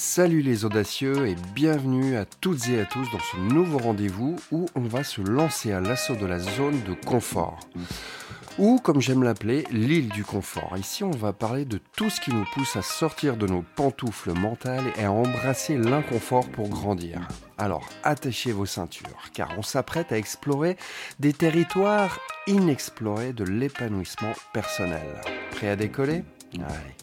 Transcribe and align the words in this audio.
Salut 0.00 0.42
les 0.42 0.64
audacieux 0.64 1.26
et 1.26 1.34
bienvenue 1.56 2.16
à 2.16 2.24
toutes 2.24 2.68
et 2.68 2.80
à 2.80 2.84
tous 2.84 3.10
dans 3.10 3.18
ce 3.18 3.36
nouveau 3.36 3.78
rendez-vous 3.78 4.36
où 4.52 4.66
on 4.76 4.82
va 4.82 5.02
se 5.02 5.20
lancer 5.20 5.72
à 5.72 5.80
l'assaut 5.80 6.14
de 6.14 6.24
la 6.24 6.38
zone 6.38 6.80
de 6.84 6.94
confort. 6.94 7.58
Ou 8.60 8.78
comme 8.78 9.00
j'aime 9.00 9.24
l'appeler, 9.24 9.64
l'île 9.72 10.08
du 10.10 10.24
confort. 10.24 10.72
Ici 10.78 11.02
on 11.02 11.10
va 11.10 11.32
parler 11.32 11.64
de 11.64 11.80
tout 11.96 12.10
ce 12.10 12.20
qui 12.20 12.32
nous 12.32 12.44
pousse 12.54 12.76
à 12.76 12.82
sortir 12.82 13.36
de 13.36 13.48
nos 13.48 13.64
pantoufles 13.74 14.34
mentales 14.34 14.86
et 15.00 15.04
à 15.04 15.10
embrasser 15.10 15.76
l'inconfort 15.76 16.48
pour 16.48 16.68
grandir. 16.68 17.26
Alors 17.58 17.88
attachez 18.04 18.52
vos 18.52 18.66
ceintures 18.66 19.30
car 19.34 19.52
on 19.58 19.62
s'apprête 19.62 20.12
à 20.12 20.16
explorer 20.16 20.76
des 21.18 21.32
territoires 21.32 22.20
inexplorés 22.46 23.32
de 23.32 23.42
l'épanouissement 23.42 24.34
personnel. 24.52 25.20
Prêt 25.50 25.70
à 25.70 25.74
décoller? 25.74 26.22
Allez. 26.54 26.94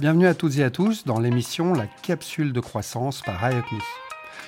Bienvenue 0.00 0.28
à 0.28 0.34
toutes 0.34 0.56
et 0.56 0.64
à 0.64 0.70
tous 0.70 1.04
dans 1.04 1.20
l'émission 1.20 1.74
La 1.74 1.86
capsule 1.86 2.54
de 2.54 2.60
croissance 2.60 3.20
par 3.20 3.46
IUPME. 3.46 3.80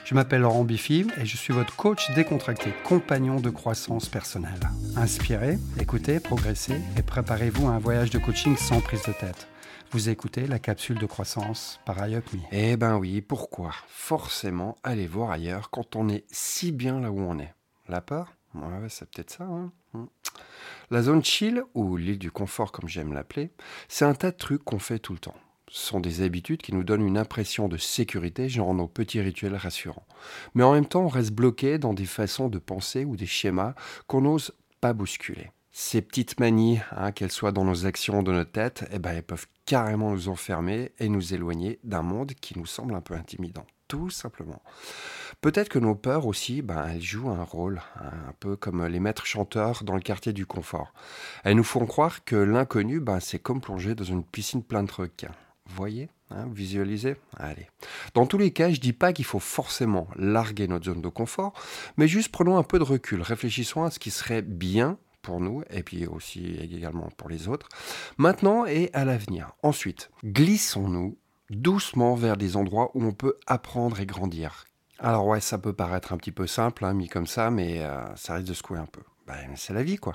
Je 0.06 0.14
m'appelle 0.14 0.40
Laurent 0.40 0.64
Biffy 0.64 1.06
et 1.18 1.26
je 1.26 1.36
suis 1.36 1.52
votre 1.52 1.76
coach 1.76 2.10
décontracté, 2.14 2.72
compagnon 2.84 3.38
de 3.38 3.50
croissance 3.50 4.08
personnelle. 4.08 4.60
Inspirez, 4.96 5.58
écoutez, 5.78 6.20
progressez 6.20 6.80
et 6.96 7.02
préparez-vous 7.02 7.68
à 7.68 7.72
un 7.72 7.78
voyage 7.78 8.08
de 8.08 8.18
coaching 8.18 8.56
sans 8.56 8.80
prise 8.80 9.02
de 9.02 9.12
tête. 9.12 9.46
Vous 9.90 10.08
écoutez 10.08 10.46
la 10.46 10.58
capsule 10.58 10.98
de 10.98 11.04
croissance 11.04 11.80
par 11.84 12.08
IUPME. 12.08 12.40
Eh 12.50 12.78
ben 12.78 12.96
oui, 12.96 13.20
pourquoi? 13.20 13.72
Forcément 13.88 14.78
aller 14.82 15.06
voir 15.06 15.30
ailleurs 15.30 15.68
quand 15.68 15.96
on 15.96 16.08
est 16.08 16.24
si 16.30 16.72
bien 16.72 16.98
là 16.98 17.10
où 17.10 17.20
on 17.20 17.38
est. 17.38 17.52
La 17.90 18.00
peur? 18.00 18.32
Ouais, 18.54 18.88
c'est 18.88 19.10
peut-être 19.10 19.32
ça. 19.32 19.44
Hein 19.44 19.70
Hmm. 19.94 20.06
La 20.90 21.02
zone 21.02 21.22
chill, 21.22 21.62
ou 21.74 21.96
l'île 21.96 22.18
du 22.18 22.30
confort 22.30 22.72
comme 22.72 22.88
j'aime 22.88 23.12
l'appeler, 23.12 23.50
c'est 23.88 24.04
un 24.04 24.14
tas 24.14 24.30
de 24.30 24.36
trucs 24.36 24.64
qu'on 24.64 24.78
fait 24.78 24.98
tout 24.98 25.12
le 25.12 25.18
temps. 25.18 25.36
Sont 25.74 26.00
des 26.00 26.20
habitudes 26.20 26.60
qui 26.60 26.74
nous 26.74 26.84
donnent 26.84 27.06
une 27.06 27.16
impression 27.16 27.66
de 27.66 27.78
sécurité, 27.78 28.50
genre 28.50 28.74
nos 28.74 28.88
petits 28.88 29.22
rituels 29.22 29.56
rassurants. 29.56 30.06
Mais 30.54 30.64
en 30.64 30.74
même 30.74 30.84
temps, 30.84 31.04
on 31.04 31.08
reste 31.08 31.32
bloqué 31.32 31.78
dans 31.78 31.94
des 31.94 32.04
façons 32.04 32.48
de 32.48 32.58
penser 32.58 33.06
ou 33.06 33.16
des 33.16 33.26
schémas 33.26 33.74
qu'on 34.06 34.20
n'ose 34.20 34.52
pas 34.82 34.92
bousculer. 34.92 35.50
Ces 35.70 36.02
petites 36.02 36.38
manies, 36.38 36.80
hein, 36.94 37.10
qu'elles 37.10 37.32
soient 37.32 37.52
dans 37.52 37.64
nos 37.64 37.86
actions 37.86 38.18
ou 38.18 38.22
dans 38.22 38.32
notre 38.32 38.52
tête, 38.52 38.84
eh 38.92 38.98
ben, 38.98 39.12
elles 39.12 39.22
peuvent 39.22 39.46
carrément 39.64 40.10
nous 40.10 40.28
enfermer 40.28 40.92
et 40.98 41.08
nous 41.08 41.32
éloigner 41.32 41.78
d'un 41.84 42.02
monde 42.02 42.34
qui 42.34 42.58
nous 42.58 42.66
semble 42.66 42.94
un 42.94 43.00
peu 43.00 43.14
intimidant 43.14 43.64
tout 43.92 44.08
simplement. 44.08 44.62
Peut-être 45.42 45.68
que 45.68 45.78
nos 45.78 45.94
peurs 45.94 46.24
aussi, 46.24 46.62
ben, 46.62 46.86
elles 46.88 47.02
jouent 47.02 47.28
un 47.28 47.44
rôle, 47.44 47.82
un 47.96 48.32
peu 48.40 48.56
comme 48.56 48.86
les 48.86 49.00
maîtres 49.00 49.26
chanteurs 49.26 49.84
dans 49.84 49.96
le 49.96 50.00
quartier 50.00 50.32
du 50.32 50.46
confort. 50.46 50.94
Elles 51.44 51.56
nous 51.56 51.62
font 51.62 51.84
croire 51.84 52.24
que 52.24 52.36
l'inconnu, 52.36 53.00
ben, 53.00 53.20
c'est 53.20 53.38
comme 53.38 53.60
plonger 53.60 53.94
dans 53.94 54.02
une 54.02 54.24
piscine 54.24 54.62
pleine 54.62 54.86
de 54.86 54.92
requins. 54.92 55.34
Voyez 55.66 56.08
hein, 56.30 56.46
Visualisez 56.52 57.16
Allez. 57.36 57.68
Dans 58.14 58.26
tous 58.26 58.38
les 58.38 58.52
cas, 58.52 58.70
je 58.70 58.80
dis 58.80 58.92
pas 58.92 59.12
qu'il 59.12 59.24
faut 59.24 59.38
forcément 59.38 60.08
larguer 60.16 60.68
notre 60.68 60.86
zone 60.86 61.02
de 61.02 61.08
confort, 61.08 61.52
mais 61.96 62.08
juste 62.08 62.30
prenons 62.30 62.56
un 62.58 62.62
peu 62.62 62.78
de 62.78 62.84
recul, 62.84 63.22
réfléchissons 63.22 63.84
à 63.84 63.90
ce 63.90 63.98
qui 63.98 64.10
serait 64.10 64.42
bien 64.42 64.98
pour 65.22 65.40
nous 65.40 65.62
et 65.70 65.82
puis 65.82 66.06
aussi 66.06 66.56
également 66.56 67.08
pour 67.16 67.28
les 67.28 67.48
autres, 67.48 67.68
maintenant 68.18 68.66
et 68.66 68.90
à 68.92 69.04
l'avenir. 69.04 69.52
Ensuite, 69.62 70.10
glissons-nous 70.24 71.16
doucement 71.50 72.14
vers 72.14 72.36
des 72.36 72.56
endroits 72.56 72.90
où 72.94 73.04
on 73.04 73.12
peut 73.12 73.38
apprendre 73.46 74.00
et 74.00 74.06
grandir. 74.06 74.64
Alors 74.98 75.26
ouais, 75.26 75.40
ça 75.40 75.58
peut 75.58 75.72
paraître 75.72 76.12
un 76.12 76.16
petit 76.16 76.32
peu 76.32 76.46
simple, 76.46 76.84
hein, 76.84 76.92
mis 76.92 77.08
comme 77.08 77.26
ça, 77.26 77.50
mais 77.50 77.82
euh, 77.82 78.04
ça 78.16 78.34
risque 78.34 78.48
de 78.48 78.54
secouer 78.54 78.78
un 78.78 78.86
peu. 78.86 79.02
Ben, 79.26 79.50
c'est 79.56 79.72
la 79.72 79.82
vie, 79.82 79.96
quoi. 79.96 80.14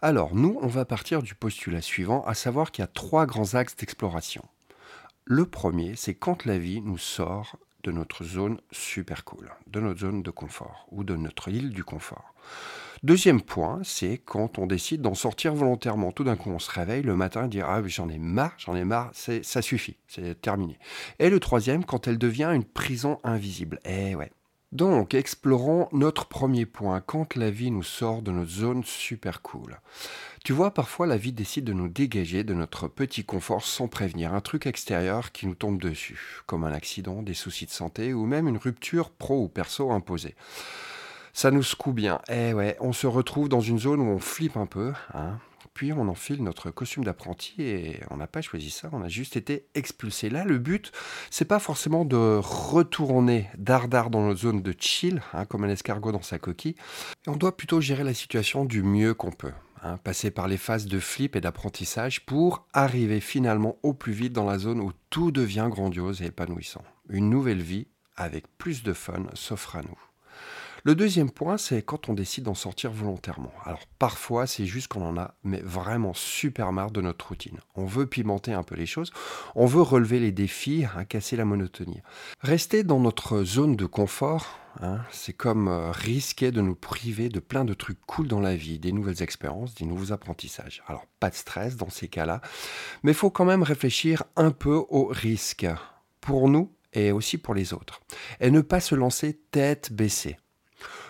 Alors, 0.00 0.34
nous, 0.34 0.58
on 0.62 0.66
va 0.66 0.84
partir 0.84 1.22
du 1.22 1.34
postulat 1.34 1.80
suivant, 1.80 2.24
à 2.24 2.34
savoir 2.34 2.72
qu'il 2.72 2.82
y 2.82 2.84
a 2.84 2.88
trois 2.88 3.26
grands 3.26 3.54
axes 3.54 3.76
d'exploration. 3.76 4.44
Le 5.24 5.46
premier, 5.46 5.94
c'est 5.94 6.14
quand 6.14 6.44
la 6.46 6.58
vie 6.58 6.80
nous 6.80 6.98
sort 6.98 7.56
de 7.84 7.92
notre 7.92 8.24
zone 8.24 8.60
super 8.72 9.24
cool, 9.24 9.52
de 9.68 9.80
notre 9.80 10.00
zone 10.00 10.22
de 10.22 10.30
confort, 10.30 10.86
ou 10.90 11.04
de 11.04 11.14
notre 11.14 11.48
île 11.48 11.70
du 11.70 11.84
confort. 11.84 12.34
Deuxième 13.04 13.40
point, 13.40 13.80
c'est 13.84 14.18
quand 14.18 14.58
on 14.58 14.66
décide 14.66 15.00
d'en 15.00 15.14
sortir 15.14 15.54
volontairement. 15.54 16.12
Tout 16.12 16.24
d'un 16.24 16.36
coup, 16.36 16.50
on 16.50 16.58
se 16.58 16.70
réveille 16.70 17.02
le 17.02 17.16
matin 17.16 17.46
et 17.46 17.48
dit 17.48 17.60
Ah, 17.60 17.80
j'en 17.86 18.08
ai 18.08 18.18
marre, 18.18 18.54
j'en 18.58 18.74
ai 18.74 18.84
marre, 18.84 19.10
ça 19.12 19.62
suffit, 19.62 19.96
c'est 20.08 20.40
terminé. 20.40 20.78
Et 21.18 21.30
le 21.30 21.40
troisième, 21.40 21.84
quand 21.84 22.08
elle 22.08 22.18
devient 22.18 22.50
une 22.52 22.64
prison 22.64 23.18
invisible. 23.24 23.78
Eh 23.84 24.14
ouais. 24.14 24.32
Donc, 24.72 25.12
explorons 25.12 25.88
notre 25.92 26.26
premier 26.26 26.64
point, 26.64 27.00
quand 27.00 27.36
la 27.36 27.50
vie 27.50 27.70
nous 27.70 27.82
sort 27.82 28.22
de 28.22 28.32
notre 28.32 28.50
zone 28.50 28.82
super 28.84 29.42
cool. 29.42 29.78
Tu 30.44 30.52
vois, 30.52 30.72
parfois 30.72 31.06
la 31.06 31.18
vie 31.18 31.32
décide 31.32 31.64
de 31.64 31.72
nous 31.72 31.88
dégager 31.88 32.42
de 32.42 32.54
notre 32.54 32.88
petit 32.88 33.24
confort 33.24 33.64
sans 33.64 33.86
prévenir, 33.86 34.34
un 34.34 34.40
truc 34.40 34.66
extérieur 34.66 35.30
qui 35.30 35.46
nous 35.46 35.54
tombe 35.54 35.80
dessus, 35.80 36.40
comme 36.46 36.64
un 36.64 36.72
accident, 36.72 37.22
des 37.22 37.34
soucis 37.34 37.66
de 37.66 37.70
santé 37.70 38.14
ou 38.14 38.24
même 38.24 38.48
une 38.48 38.56
rupture 38.56 39.10
pro 39.10 39.44
ou 39.44 39.48
perso 39.48 39.92
imposée 39.92 40.34
ça 41.32 41.50
nous 41.50 41.62
secoue 41.62 41.92
bien. 41.92 42.20
Eh 42.28 42.52
ouais, 42.52 42.76
on 42.80 42.92
se 42.92 43.06
retrouve 43.06 43.48
dans 43.48 43.60
une 43.60 43.78
zone 43.78 44.00
où 44.00 44.10
on 44.10 44.18
flippe 44.18 44.56
un 44.56 44.66
peu, 44.66 44.92
hein. 45.14 45.38
Puis 45.74 45.92
on 45.92 46.08
enfile 46.08 46.42
notre 46.42 46.70
costume 46.70 47.04
d'apprenti 47.04 47.62
et 47.62 48.00
on 48.10 48.16
n'a 48.16 48.26
pas 48.26 48.42
choisi 48.42 48.70
ça, 48.70 48.90
on 48.92 49.02
a 49.02 49.08
juste 49.08 49.36
été 49.36 49.66
expulsé. 49.74 50.28
Là, 50.28 50.44
le 50.44 50.58
but, 50.58 50.92
c'est 51.30 51.46
pas 51.46 51.58
forcément 51.58 52.04
de 52.04 52.38
retourner 52.42 53.48
dardard 53.56 54.10
dans 54.10 54.26
notre 54.26 54.40
zone 54.40 54.62
de 54.62 54.74
chill, 54.78 55.22
hein, 55.32 55.44
comme 55.46 55.64
un 55.64 55.70
escargot 55.70 56.12
dans 56.12 56.22
sa 56.22 56.38
coquille. 56.38 56.76
on 57.26 57.36
doit 57.36 57.56
plutôt 57.56 57.80
gérer 57.80 58.04
la 58.04 58.14
situation 58.14 58.64
du 58.64 58.82
mieux 58.82 59.14
qu'on 59.14 59.32
peut. 59.32 59.52
Hein, 59.84 59.96
passer 59.96 60.30
par 60.30 60.46
les 60.46 60.58
phases 60.58 60.86
de 60.86 61.00
flip 61.00 61.34
et 61.34 61.40
d'apprentissage 61.40 62.24
pour 62.24 62.68
arriver 62.72 63.18
finalement 63.18 63.78
au 63.82 63.94
plus 63.94 64.12
vite 64.12 64.32
dans 64.32 64.44
la 64.44 64.56
zone 64.56 64.80
où 64.80 64.92
tout 65.10 65.32
devient 65.32 65.66
grandiose 65.68 66.22
et 66.22 66.26
épanouissant. 66.26 66.84
Une 67.08 67.28
nouvelle 67.28 67.62
vie 67.62 67.88
avec 68.16 68.46
plus 68.58 68.84
de 68.84 68.92
fun 68.92 69.24
s'offre 69.34 69.74
à 69.74 69.82
nous. 69.82 69.98
Le 70.84 70.96
deuxième 70.96 71.30
point, 71.30 71.58
c'est 71.58 71.80
quand 71.80 72.08
on 72.08 72.12
décide 72.12 72.42
d'en 72.42 72.54
sortir 72.54 72.90
volontairement. 72.90 73.52
Alors 73.64 73.86
parfois, 74.00 74.48
c'est 74.48 74.66
juste 74.66 74.88
qu'on 74.88 75.06
en 75.06 75.16
a 75.16 75.34
mais 75.44 75.60
vraiment 75.62 76.12
super 76.12 76.72
marre 76.72 76.90
de 76.90 77.00
notre 77.00 77.28
routine. 77.28 77.60
On 77.76 77.84
veut 77.84 78.06
pimenter 78.06 78.52
un 78.52 78.64
peu 78.64 78.74
les 78.74 78.86
choses, 78.86 79.12
on 79.54 79.66
veut 79.66 79.80
relever 79.80 80.18
les 80.18 80.32
défis, 80.32 80.84
hein, 80.96 81.04
casser 81.04 81.36
la 81.36 81.44
monotonie. 81.44 82.00
Rester 82.40 82.82
dans 82.82 82.98
notre 82.98 83.44
zone 83.44 83.76
de 83.76 83.86
confort, 83.86 84.58
hein, 84.80 84.98
c'est 85.12 85.34
comme 85.34 85.68
euh, 85.68 85.92
risquer 85.92 86.50
de 86.50 86.60
nous 86.60 86.74
priver 86.74 87.28
de 87.28 87.38
plein 87.38 87.64
de 87.64 87.74
trucs 87.74 88.00
cool 88.06 88.26
dans 88.26 88.40
la 88.40 88.56
vie, 88.56 88.80
des 88.80 88.90
nouvelles 88.90 89.22
expériences, 89.22 89.76
des 89.76 89.86
nouveaux 89.86 90.10
apprentissages. 90.10 90.82
Alors 90.88 91.06
pas 91.20 91.30
de 91.30 91.36
stress 91.36 91.76
dans 91.76 91.90
ces 91.90 92.08
cas-là, 92.08 92.40
mais 93.04 93.12
il 93.12 93.16
faut 93.16 93.30
quand 93.30 93.44
même 93.44 93.62
réfléchir 93.62 94.24
un 94.34 94.50
peu 94.50 94.82
aux 94.88 95.06
risques. 95.06 95.68
Pour 96.20 96.48
nous, 96.48 96.72
et 96.92 97.10
aussi 97.10 97.38
pour 97.38 97.54
les 97.54 97.72
autres. 97.72 98.00
Et 98.40 98.50
ne 98.50 98.60
pas 98.60 98.80
se 98.80 98.94
lancer 98.94 99.40
tête 99.50 99.92
baissée. 99.92 100.36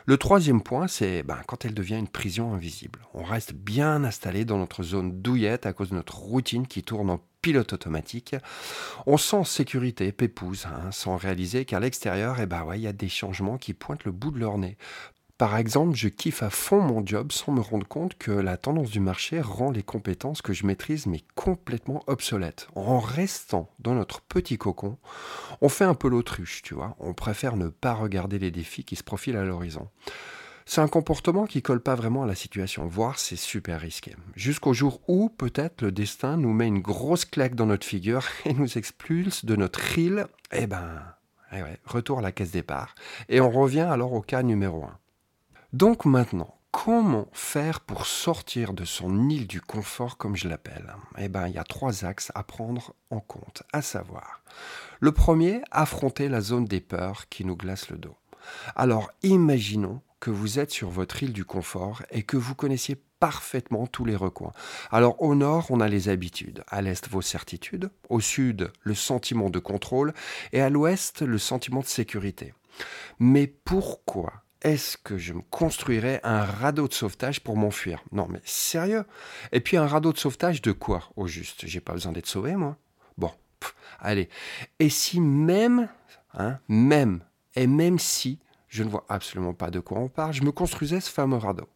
Le 0.06 0.16
troisième 0.16 0.62
point, 0.62 0.88
c'est 0.88 1.22
ben, 1.22 1.38
quand 1.46 1.64
elle 1.64 1.74
devient 1.74 1.98
une 1.98 2.08
prison 2.08 2.52
invisible. 2.54 3.00
On 3.14 3.22
reste 3.22 3.52
bien 3.52 4.02
installé 4.02 4.44
dans 4.44 4.58
notre 4.58 4.82
zone 4.82 5.22
douillette 5.22 5.66
à 5.66 5.72
cause 5.72 5.90
de 5.90 5.94
notre 5.94 6.18
routine 6.18 6.66
qui 6.66 6.82
tourne 6.82 7.10
en 7.10 7.20
pilote 7.40 7.72
automatique. 7.72 8.34
On 9.06 9.16
sent 9.16 9.44
sécurité, 9.44 10.10
pépouse, 10.12 10.66
hein, 10.66 10.90
sans 10.90 11.16
réaliser 11.16 11.64
qu'à 11.64 11.80
l'extérieur, 11.80 12.40
eh 12.40 12.46
ben 12.46 12.64
ouais, 12.64 12.78
il 12.78 12.82
y 12.82 12.88
a 12.88 12.92
des 12.92 13.08
changements 13.08 13.58
qui 13.58 13.74
pointent 13.74 14.04
le 14.04 14.12
bout 14.12 14.30
de 14.30 14.38
leur 14.38 14.58
nez. 14.58 14.76
Par 15.42 15.56
exemple, 15.56 15.96
je 15.96 16.06
kiffe 16.06 16.44
à 16.44 16.50
fond 16.50 16.80
mon 16.80 17.04
job 17.04 17.32
sans 17.32 17.50
me 17.50 17.60
rendre 17.60 17.84
compte 17.84 18.16
que 18.16 18.30
la 18.30 18.56
tendance 18.56 18.90
du 18.90 19.00
marché 19.00 19.40
rend 19.40 19.72
les 19.72 19.82
compétences 19.82 20.40
que 20.40 20.52
je 20.52 20.64
maîtrise 20.64 21.06
mais 21.06 21.24
complètement 21.34 22.04
obsolètes. 22.06 22.68
En 22.76 23.00
restant 23.00 23.68
dans 23.80 23.94
notre 23.94 24.20
petit 24.20 24.56
cocon, 24.56 24.98
on 25.60 25.68
fait 25.68 25.82
un 25.82 25.94
peu 25.94 26.08
l'autruche, 26.08 26.62
tu 26.62 26.74
vois. 26.74 26.94
On 27.00 27.12
préfère 27.12 27.56
ne 27.56 27.66
pas 27.66 27.92
regarder 27.92 28.38
les 28.38 28.52
défis 28.52 28.84
qui 28.84 28.94
se 28.94 29.02
profilent 29.02 29.36
à 29.36 29.42
l'horizon. 29.42 29.88
C'est 30.64 30.80
un 30.80 30.86
comportement 30.86 31.46
qui 31.46 31.60
colle 31.60 31.82
pas 31.82 31.96
vraiment 31.96 32.22
à 32.22 32.28
la 32.28 32.36
situation, 32.36 32.86
voire 32.86 33.18
c'est 33.18 33.34
super 33.34 33.80
risqué. 33.80 34.14
Jusqu'au 34.36 34.74
jour 34.74 35.00
où, 35.08 35.28
peut-être, 35.28 35.82
le 35.82 35.90
destin 35.90 36.36
nous 36.36 36.52
met 36.52 36.68
une 36.68 36.82
grosse 36.82 37.24
claque 37.24 37.56
dans 37.56 37.66
notre 37.66 37.84
figure 37.84 38.28
et 38.44 38.54
nous 38.54 38.78
expulse 38.78 39.44
de 39.44 39.56
notre 39.56 39.98
île. 39.98 40.28
Eh 40.52 40.68
ben, 40.68 41.02
eh 41.52 41.62
retour 41.84 42.20
à 42.20 42.22
la 42.22 42.30
caisse 42.30 42.52
départ. 42.52 42.94
Et 43.28 43.40
on 43.40 43.50
revient 43.50 43.80
alors 43.80 44.12
au 44.12 44.22
cas 44.22 44.44
numéro 44.44 44.84
1. 44.84 44.98
Donc 45.72 46.04
maintenant, 46.04 46.58
comment 46.70 47.28
faire 47.32 47.80
pour 47.80 48.04
sortir 48.04 48.74
de 48.74 48.84
son 48.84 49.30
île 49.30 49.46
du 49.46 49.62
confort 49.62 50.18
comme 50.18 50.36
je 50.36 50.46
l'appelle? 50.46 50.94
Eh 51.16 51.28
bien, 51.28 51.46
il 51.48 51.54
y 51.54 51.58
a 51.58 51.64
trois 51.64 52.04
axes 52.04 52.30
à 52.34 52.42
prendre 52.42 52.94
en 53.08 53.20
compte, 53.20 53.62
à 53.72 53.80
savoir. 53.80 54.42
Le 55.00 55.12
premier, 55.12 55.62
affronter 55.70 56.28
la 56.28 56.42
zone 56.42 56.66
des 56.66 56.82
peurs 56.82 57.26
qui 57.30 57.46
nous 57.46 57.56
glace 57.56 57.88
le 57.88 57.96
dos. 57.96 58.16
Alors 58.76 59.10
imaginons 59.22 60.02
que 60.20 60.30
vous 60.30 60.58
êtes 60.58 60.70
sur 60.70 60.90
votre 60.90 61.22
île 61.22 61.32
du 61.32 61.46
confort 61.46 62.02
et 62.10 62.22
que 62.22 62.36
vous 62.36 62.54
connaissiez 62.54 63.02
parfaitement 63.18 63.86
tous 63.86 64.04
les 64.04 64.16
recoins. 64.16 64.52
Alors 64.90 65.22
au 65.22 65.34
nord, 65.34 65.68
on 65.70 65.80
a 65.80 65.88
les 65.88 66.10
habitudes, 66.10 66.64
à 66.68 66.82
l'est 66.82 67.08
vos 67.08 67.22
certitudes, 67.22 67.90
au 68.10 68.20
sud 68.20 68.70
le 68.82 68.94
sentiment 68.94 69.48
de 69.48 69.58
contrôle 69.58 70.12
et 70.52 70.60
à 70.60 70.68
l'ouest 70.68 71.22
le 71.22 71.38
sentiment 71.38 71.80
de 71.80 71.86
sécurité. 71.86 72.52
Mais 73.18 73.46
pourquoi 73.46 74.42
est-ce 74.62 74.96
que 74.96 75.18
je 75.18 75.32
me 75.32 75.42
construirais 75.42 76.20
un 76.22 76.44
radeau 76.44 76.88
de 76.88 76.92
sauvetage 76.92 77.40
pour 77.40 77.56
m'enfuir? 77.56 78.02
Non, 78.12 78.28
mais 78.30 78.40
sérieux? 78.44 79.04
Et 79.50 79.60
puis 79.60 79.76
un 79.76 79.86
radeau 79.86 80.12
de 80.12 80.18
sauvetage 80.18 80.62
de 80.62 80.72
quoi, 80.72 81.10
au 81.16 81.26
juste? 81.26 81.66
J'ai 81.66 81.80
pas 81.80 81.92
besoin 81.92 82.12
d'être 82.12 82.26
sauvé, 82.26 82.56
moi 82.56 82.76
Bon, 83.18 83.32
allez. 83.98 84.28
Et 84.78 84.88
si 84.88 85.20
même, 85.20 85.88
hein, 86.34 86.58
même, 86.68 87.24
et 87.56 87.66
même 87.66 87.98
si, 87.98 88.38
je 88.68 88.84
ne 88.84 88.88
vois 88.88 89.04
absolument 89.08 89.54
pas 89.54 89.70
de 89.70 89.80
quoi 89.80 89.98
on 89.98 90.08
parle, 90.08 90.32
je 90.32 90.42
me 90.42 90.52
construisais 90.52 91.00
ce 91.00 91.10
fameux 91.10 91.36
radeau? 91.36 91.68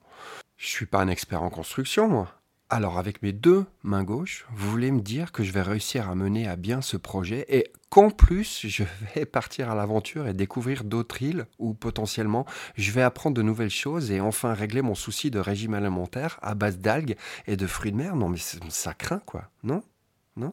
Je 0.57 0.69
suis 0.69 0.87
pas 0.87 1.01
un 1.01 1.09
expert 1.09 1.43
en 1.43 1.51
construction, 1.51 2.09
moi. 2.09 2.36
Alors 2.69 2.99
avec 2.99 3.23
mes 3.23 3.33
deux 3.33 3.65
mains 3.85 4.03
gauches, 4.03 4.45
vous 4.51 4.69
voulez 4.69 4.91
me 4.91 5.01
dire 5.01 5.31
que 5.31 5.45
je 5.45 5.53
vais 5.53 5.63
réussir 5.63 6.11
à 6.11 6.17
mener 6.17 6.49
à 6.49 6.57
bien 6.57 6.83
ce 6.83 6.97
projet 6.97 7.47
et 7.49 7.71
qu'en 7.91 8.11
plus 8.11 8.67
je 8.67 8.83
vais 9.15 9.25
partir 9.25 9.71
à 9.71 9.77
l'aventure 9.77 10.27
et 10.27 10.35
découvrir 10.35 10.83
d'autres 10.83 11.23
îles 11.23 11.47
où 11.61 11.75
potentiellement 11.75 12.45
je 12.75 12.91
vais 12.91 13.03
apprendre 13.03 13.37
de 13.37 13.43
nouvelles 13.43 13.71
choses 13.71 14.11
et 14.11 14.21
enfin 14.21 14.53
régler 14.53 14.83
mon 14.83 14.97
souci 14.97 15.31
de 15.31 15.39
régime 15.39 15.75
alimentaire 15.75 16.41
à 16.43 16.57
base 16.57 16.79
d'algues 16.79 17.15
et 17.47 17.57
de 17.57 17.69
fruits 17.69 17.93
de 17.93 17.99
mer. 17.99 18.17
Non 18.17 18.29
mais 18.29 18.39
ça 18.39 18.95
craint 18.95 19.23
quoi, 19.25 19.49
non? 19.63 19.85
Non? 20.35 20.53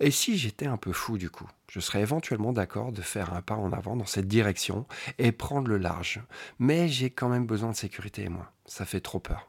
Et 0.00 0.10
si 0.10 0.36
j'étais 0.36 0.66
un 0.66 0.76
peu 0.76 0.92
fou 0.92 1.18
du 1.18 1.30
coup, 1.30 1.48
je 1.70 1.78
serais 1.78 2.00
éventuellement 2.00 2.52
d'accord 2.52 2.90
de 2.90 3.00
faire 3.00 3.32
un 3.32 3.42
pas 3.42 3.54
en 3.54 3.72
avant 3.72 3.94
dans 3.94 4.06
cette 4.06 4.26
direction 4.26 4.86
et 5.18 5.30
prendre 5.30 5.68
le 5.68 5.78
large. 5.78 6.20
Mais 6.58 6.88
j'ai 6.88 7.10
quand 7.10 7.28
même 7.28 7.46
besoin 7.46 7.70
de 7.70 7.76
sécurité, 7.76 8.28
moi. 8.28 8.50
Ça 8.66 8.84
fait 8.84 9.00
trop 9.00 9.20
peur 9.20 9.48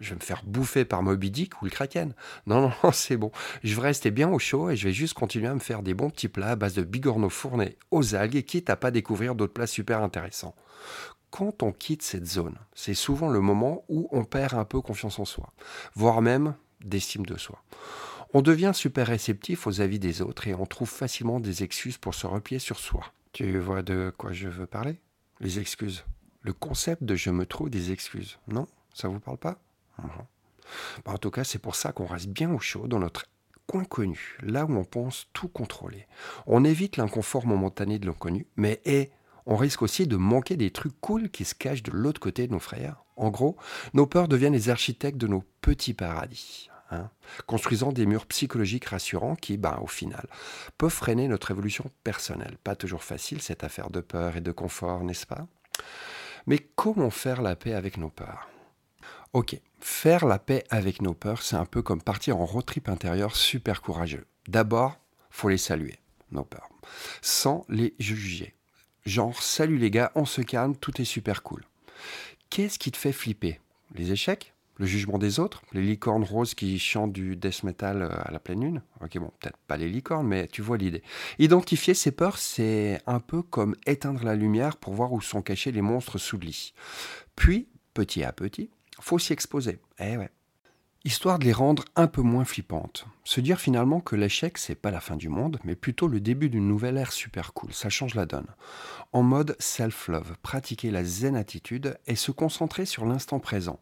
je 0.00 0.10
vais 0.10 0.16
me 0.16 0.20
faire 0.20 0.42
bouffer 0.44 0.84
par 0.84 1.02
Moby 1.02 1.30
Dick 1.30 1.60
ou 1.62 1.66
le 1.66 1.70
Kraken. 1.70 2.14
Non, 2.46 2.72
non, 2.82 2.92
c'est 2.92 3.16
bon. 3.16 3.30
Je 3.62 3.74
vais 3.74 3.82
rester 3.82 4.10
bien 4.10 4.28
au 4.28 4.38
chaud 4.38 4.70
et 4.70 4.76
je 4.76 4.88
vais 4.88 4.94
juste 4.94 5.14
continuer 5.14 5.48
à 5.48 5.54
me 5.54 5.60
faire 5.60 5.82
des 5.82 5.94
bons 5.94 6.10
petits 6.10 6.28
plats 6.28 6.52
à 6.52 6.56
base 6.56 6.74
de 6.74 6.82
bigorneaux 6.82 7.30
fournés 7.30 7.78
aux 7.90 8.14
algues 8.14 8.36
et 8.36 8.42
quitte 8.42 8.70
à 8.70 8.76
pas 8.76 8.90
découvrir 8.90 9.34
d'autres 9.34 9.52
plats 9.52 9.66
super 9.66 10.02
intéressants. 10.02 10.54
Quand 11.30 11.62
on 11.62 11.72
quitte 11.72 12.02
cette 12.02 12.26
zone, 12.26 12.56
c'est 12.74 12.94
souvent 12.94 13.28
le 13.28 13.40
moment 13.40 13.84
où 13.88 14.08
on 14.12 14.24
perd 14.24 14.54
un 14.54 14.64
peu 14.64 14.80
confiance 14.80 15.18
en 15.18 15.24
soi, 15.24 15.52
voire 15.94 16.22
même 16.22 16.54
d'estime 16.80 17.26
de 17.26 17.36
soi. 17.36 17.62
On 18.34 18.42
devient 18.42 18.72
super 18.74 19.06
réceptif 19.06 19.66
aux 19.66 19.80
avis 19.80 19.98
des 19.98 20.22
autres 20.22 20.48
et 20.48 20.54
on 20.54 20.66
trouve 20.66 20.90
facilement 20.90 21.40
des 21.40 21.62
excuses 21.62 21.98
pour 21.98 22.14
se 22.14 22.26
replier 22.26 22.58
sur 22.58 22.78
soi. 22.78 23.12
Tu 23.32 23.58
vois 23.58 23.82
de 23.82 24.12
quoi 24.16 24.32
je 24.32 24.48
veux 24.48 24.66
parler? 24.66 25.00
Les 25.40 25.58
excuses. 25.58 26.04
Le 26.42 26.52
concept 26.52 27.02
de 27.04 27.16
je 27.16 27.30
me 27.30 27.46
trouve 27.46 27.70
des 27.70 27.90
excuses. 27.90 28.38
Non? 28.46 28.66
Ça 28.92 29.08
vous 29.08 29.18
parle 29.18 29.38
pas? 29.38 29.58
Bah, 29.98 31.12
en 31.12 31.18
tout 31.18 31.30
cas, 31.30 31.44
c'est 31.44 31.58
pour 31.58 31.74
ça 31.74 31.92
qu'on 31.92 32.06
reste 32.06 32.28
bien 32.28 32.52
au 32.52 32.58
chaud 32.58 32.86
dans 32.88 32.98
notre 32.98 33.26
coin 33.66 33.84
connu, 33.84 34.36
là 34.42 34.64
où 34.64 34.76
on 34.76 34.84
pense 34.84 35.26
tout 35.32 35.48
contrôler. 35.48 36.06
On 36.46 36.64
évite 36.64 36.96
l'inconfort 36.96 37.46
momentané 37.46 37.98
de 37.98 38.06
l'inconnu, 38.06 38.46
mais 38.56 38.80
on 39.46 39.56
risque 39.56 39.82
aussi 39.82 40.06
de 40.06 40.16
manquer 40.16 40.56
des 40.56 40.70
trucs 40.70 40.98
cool 41.00 41.30
qui 41.30 41.44
se 41.44 41.54
cachent 41.54 41.82
de 41.82 41.92
l'autre 41.92 42.20
côté 42.20 42.46
de 42.46 42.52
nos 42.52 42.58
frères. 42.58 43.04
En 43.16 43.30
gros, 43.30 43.56
nos 43.92 44.06
peurs 44.06 44.28
deviennent 44.28 44.54
les 44.54 44.70
architectes 44.70 45.18
de 45.18 45.28
nos 45.28 45.44
petits 45.60 45.94
paradis. 45.94 46.68
Hein, 46.90 47.10
construisant 47.46 47.92
des 47.92 48.04
murs 48.04 48.26
psychologiques 48.26 48.84
rassurants 48.84 49.36
qui, 49.36 49.56
ben, 49.56 49.78
au 49.80 49.86
final, 49.86 50.26
peuvent 50.76 50.90
freiner 50.90 51.28
notre 51.28 51.50
évolution 51.50 51.90
personnelle. 52.04 52.58
Pas 52.62 52.76
toujours 52.76 53.02
facile 53.02 53.40
cette 53.40 53.64
affaire 53.64 53.88
de 53.88 54.00
peur 54.00 54.36
et 54.36 54.42
de 54.42 54.52
confort, 54.52 55.02
n'est-ce 55.02 55.26
pas? 55.26 55.46
Mais 56.46 56.58
comment 56.76 57.10
faire 57.10 57.40
la 57.40 57.56
paix 57.56 57.72
avec 57.72 57.96
nos 57.96 58.10
peurs? 58.10 58.48
Ok, 59.32 59.58
faire 59.84 60.24
la 60.24 60.38
paix 60.38 60.64
avec 60.70 61.02
nos 61.02 61.12
peurs, 61.12 61.42
c'est 61.42 61.56
un 61.56 61.66
peu 61.66 61.82
comme 61.82 62.00
partir 62.00 62.38
en 62.38 62.46
road 62.46 62.64
trip 62.64 62.88
intérieur 62.88 63.36
super 63.36 63.82
courageux. 63.82 64.24
D'abord, 64.48 64.98
faut 65.28 65.50
les 65.50 65.58
saluer, 65.58 65.98
nos 66.32 66.42
peurs, 66.42 66.70
sans 67.20 67.66
les 67.68 67.94
juger. 67.98 68.54
Genre, 69.04 69.42
salut 69.42 69.76
les 69.76 69.90
gars, 69.90 70.10
on 70.14 70.24
se 70.24 70.40
calme, 70.40 70.74
tout 70.74 71.02
est 71.02 71.04
super 71.04 71.42
cool. 71.42 71.64
Qu'est-ce 72.48 72.78
qui 72.78 72.92
te 72.92 72.96
fait 72.96 73.12
flipper? 73.12 73.60
Les 73.94 74.10
échecs? 74.10 74.54
Le 74.78 74.86
jugement 74.86 75.18
des 75.18 75.38
autres? 75.38 75.60
Les 75.74 75.82
licornes 75.82 76.24
roses 76.24 76.54
qui 76.54 76.78
chantent 76.78 77.12
du 77.12 77.36
death 77.36 77.62
metal 77.62 78.02
euh, 78.02 78.08
à 78.10 78.30
la 78.30 78.38
pleine 78.38 78.62
lune? 78.62 78.82
Ok, 79.02 79.18
bon, 79.18 79.30
peut-être 79.38 79.58
pas 79.66 79.76
les 79.76 79.90
licornes, 79.90 80.26
mais 80.26 80.48
tu 80.48 80.62
vois 80.62 80.78
l'idée. 80.78 81.02
Identifier 81.38 81.92
ces 81.92 82.10
peurs, 82.10 82.38
c'est 82.38 83.02
un 83.06 83.20
peu 83.20 83.42
comme 83.42 83.76
éteindre 83.84 84.24
la 84.24 84.34
lumière 84.34 84.78
pour 84.78 84.94
voir 84.94 85.12
où 85.12 85.20
sont 85.20 85.42
cachés 85.42 85.72
les 85.72 85.82
monstres 85.82 86.16
sous 86.16 86.38
le 86.38 86.46
lit. 86.46 86.72
Puis, 87.36 87.68
petit 87.92 88.24
à 88.24 88.32
petit, 88.32 88.70
faut 89.00 89.18
s'y 89.18 89.32
exposer. 89.32 89.80
Eh 89.98 90.16
ouais. 90.16 90.30
Histoire 91.06 91.38
de 91.38 91.44
les 91.44 91.52
rendre 91.52 91.84
un 91.96 92.06
peu 92.06 92.22
moins 92.22 92.46
flippantes. 92.46 93.06
Se 93.24 93.42
dire 93.42 93.60
finalement 93.60 94.00
que 94.00 94.16
l'échec, 94.16 94.56
c'est 94.56 94.74
pas 94.74 94.90
la 94.90 95.00
fin 95.00 95.16
du 95.16 95.28
monde, 95.28 95.58
mais 95.62 95.74
plutôt 95.74 96.08
le 96.08 96.18
début 96.18 96.48
d'une 96.48 96.66
nouvelle 96.66 96.96
ère 96.96 97.12
super 97.12 97.52
cool. 97.52 97.74
Ça 97.74 97.90
change 97.90 98.14
la 98.14 98.24
donne. 98.24 98.46
En 99.12 99.22
mode 99.22 99.54
self-love, 99.58 100.36
pratiquer 100.40 100.90
la 100.90 101.04
zen 101.04 101.36
attitude 101.36 101.98
et 102.06 102.16
se 102.16 102.30
concentrer 102.30 102.86
sur 102.86 103.04
l'instant 103.04 103.38
présent. 103.38 103.80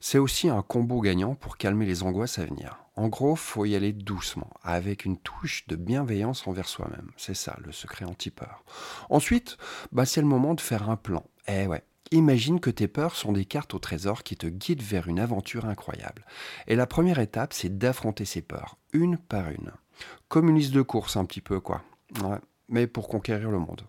C'est 0.00 0.18
aussi 0.18 0.48
un 0.48 0.62
combo 0.62 1.00
gagnant 1.00 1.36
pour 1.36 1.56
calmer 1.56 1.86
les 1.86 2.02
angoisses 2.02 2.40
à 2.40 2.46
venir. 2.46 2.84
En 2.96 3.08
gros, 3.08 3.36
faut 3.36 3.64
y 3.64 3.76
aller 3.76 3.92
doucement, 3.92 4.50
avec 4.64 5.04
une 5.04 5.18
touche 5.18 5.66
de 5.68 5.76
bienveillance 5.76 6.48
envers 6.48 6.68
soi-même. 6.68 7.12
C'est 7.16 7.34
ça, 7.34 7.56
le 7.64 7.70
secret 7.70 8.06
anti-peur. 8.06 8.64
Ensuite, 9.08 9.56
bah, 9.92 10.04
c'est 10.04 10.20
le 10.20 10.26
moment 10.26 10.54
de 10.54 10.60
faire 10.60 10.90
un 10.90 10.96
plan. 10.96 11.24
Eh 11.46 11.68
ouais, 11.68 11.84
Imagine 12.12 12.58
que 12.58 12.70
tes 12.70 12.88
peurs 12.88 13.14
sont 13.14 13.32
des 13.32 13.44
cartes 13.44 13.72
au 13.72 13.78
trésor 13.78 14.24
qui 14.24 14.36
te 14.36 14.48
guident 14.48 14.82
vers 14.82 15.06
une 15.06 15.20
aventure 15.20 15.66
incroyable. 15.66 16.24
Et 16.66 16.74
la 16.74 16.86
première 16.86 17.20
étape, 17.20 17.52
c'est 17.52 17.78
d'affronter 17.78 18.24
ces 18.24 18.42
peurs, 18.42 18.78
une 18.92 19.16
par 19.16 19.48
une. 19.50 19.70
Comme 20.28 20.48
une 20.48 20.56
liste 20.56 20.72
de 20.72 20.82
courses, 20.82 21.16
un 21.16 21.24
petit 21.24 21.40
peu, 21.40 21.60
quoi. 21.60 21.82
mais 22.68 22.88
pour 22.88 23.08
conquérir 23.08 23.50
le 23.50 23.60
monde. 23.60 23.86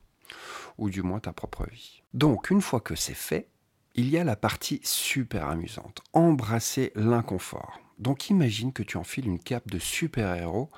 Ou 0.77 0.91
du 0.91 1.01
moins 1.01 1.19
ta 1.19 1.33
propre 1.33 1.65
vie. 1.69 2.03
Donc, 2.13 2.51
une 2.51 2.61
fois 2.61 2.79
que 2.79 2.95
c'est 2.95 3.15
fait, 3.15 3.47
il 3.95 4.09
y 4.09 4.17
a 4.17 4.23
la 4.23 4.35
partie 4.35 4.79
super 4.83 5.47
amusante. 5.49 6.01
Embrasser 6.13 6.91
l'inconfort. 6.95 7.80
Donc 8.01 8.29
imagine 8.29 8.73
que 8.73 8.83
tu 8.83 8.97
enfiles 8.97 9.27
une 9.27 9.39
cape 9.39 9.69
de 9.69 9.77
super-héros, 9.79 10.69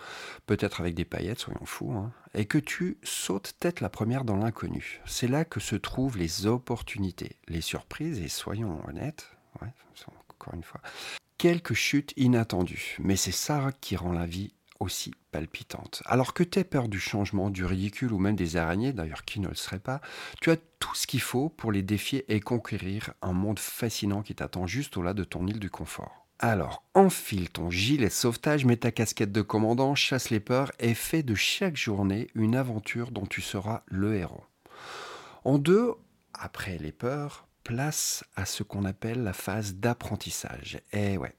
peut-être 0.46 0.82
avec 0.82 0.94
des 0.94 1.06
paillettes, 1.06 1.40
soyons 1.40 1.66
fous, 1.66 1.94
hein, 1.94 2.12
et 2.34 2.46
que 2.46 2.58
tu 2.58 2.98
sautes 3.02 3.56
tête 3.60 3.80
la 3.80 3.90
première 3.90 4.26
dans 4.26 4.36
l'inconnu. 4.36 5.02
C'est 5.06 5.30
là 5.30 5.46
que 5.46 5.62
se 5.62 5.78
trouvent 5.78 6.18
les 6.18 6.46
opportunités, 6.46 7.38
les 7.48 7.62
surprises, 7.62 8.20
et 8.20 8.28
soyons 8.28 8.86
honnêtes, 8.88 9.30
encore 10.30 10.54
une 10.54 10.64
fois, 10.64 10.82
quelques 11.38 11.74
chutes 11.74 12.14
inattendues. 12.18 12.98
Mais 13.00 13.16
c'est 13.16 13.32
ça 13.32 13.72
qui 13.80 13.96
rend 13.96 14.12
la 14.12 14.26
vie 14.26 14.54
aussi 14.82 15.14
palpitante. 15.32 16.04
Alors 16.06 16.34
que 16.34 16.44
tu 16.44 16.60
aies 16.60 16.66
peur 16.66 16.90
du 16.90 17.00
changement, 17.00 17.50
du 17.50 17.64
ridicule 17.64 18.12
ou 18.12 18.18
même 18.18 18.36
des 18.36 18.58
araignées, 18.58 18.92
d'ailleurs 18.92 19.24
qui 19.24 19.40
ne 19.40 19.48
le 19.48 19.56
serait 19.56 19.80
pas, 19.80 20.02
tu 20.42 20.52
as 20.52 20.58
tout 20.80 20.96
ce 20.96 21.08
qu'il 21.08 21.22
faut 21.22 21.48
pour 21.48 21.72
les 21.72 21.84
défier 21.84 22.26
et 22.28 22.42
conquérir 22.42 23.14
un 23.22 23.32
monde 23.32 23.60
fascinant 23.60 24.24
qui 24.24 24.36
t'attend 24.36 24.68
juste 24.68 24.98
au-delà 24.98 25.14
de 25.14 25.24
ton 25.24 25.48
île 25.48 25.60
du 25.60 25.70
confort. 25.70 26.23
Alors, 26.46 26.84
enfile 26.94 27.50
ton 27.50 27.70
gilet 27.70 28.10
sauvetage, 28.10 28.66
mets 28.66 28.76
ta 28.76 28.92
casquette 28.92 29.32
de 29.32 29.42
commandant, 29.42 29.96
chasse 29.96 30.30
les 30.30 30.42
peurs 30.42 30.74
et 30.78 30.94
fais 30.94 31.24
de 31.24 31.36
chaque 31.36 31.78
journée 31.78 32.28
une 32.36 32.58
aventure 32.58 33.12
dont 33.12 33.26
tu 33.26 33.42
seras 33.42 33.84
le 33.86 34.18
héros. 34.18 34.44
En 35.46 35.58
deux, 35.58 35.94
après 36.34 36.78
les 36.80 36.92
peurs, 36.92 37.48
place 37.64 38.26
à 38.36 38.46
ce 38.46 38.62
qu'on 38.62 38.84
appelle 38.84 39.24
la 39.24 39.32
phase 39.32 39.76
d'apprentissage. 39.76 40.82
Eh 40.92 41.16
ouais, 41.16 41.34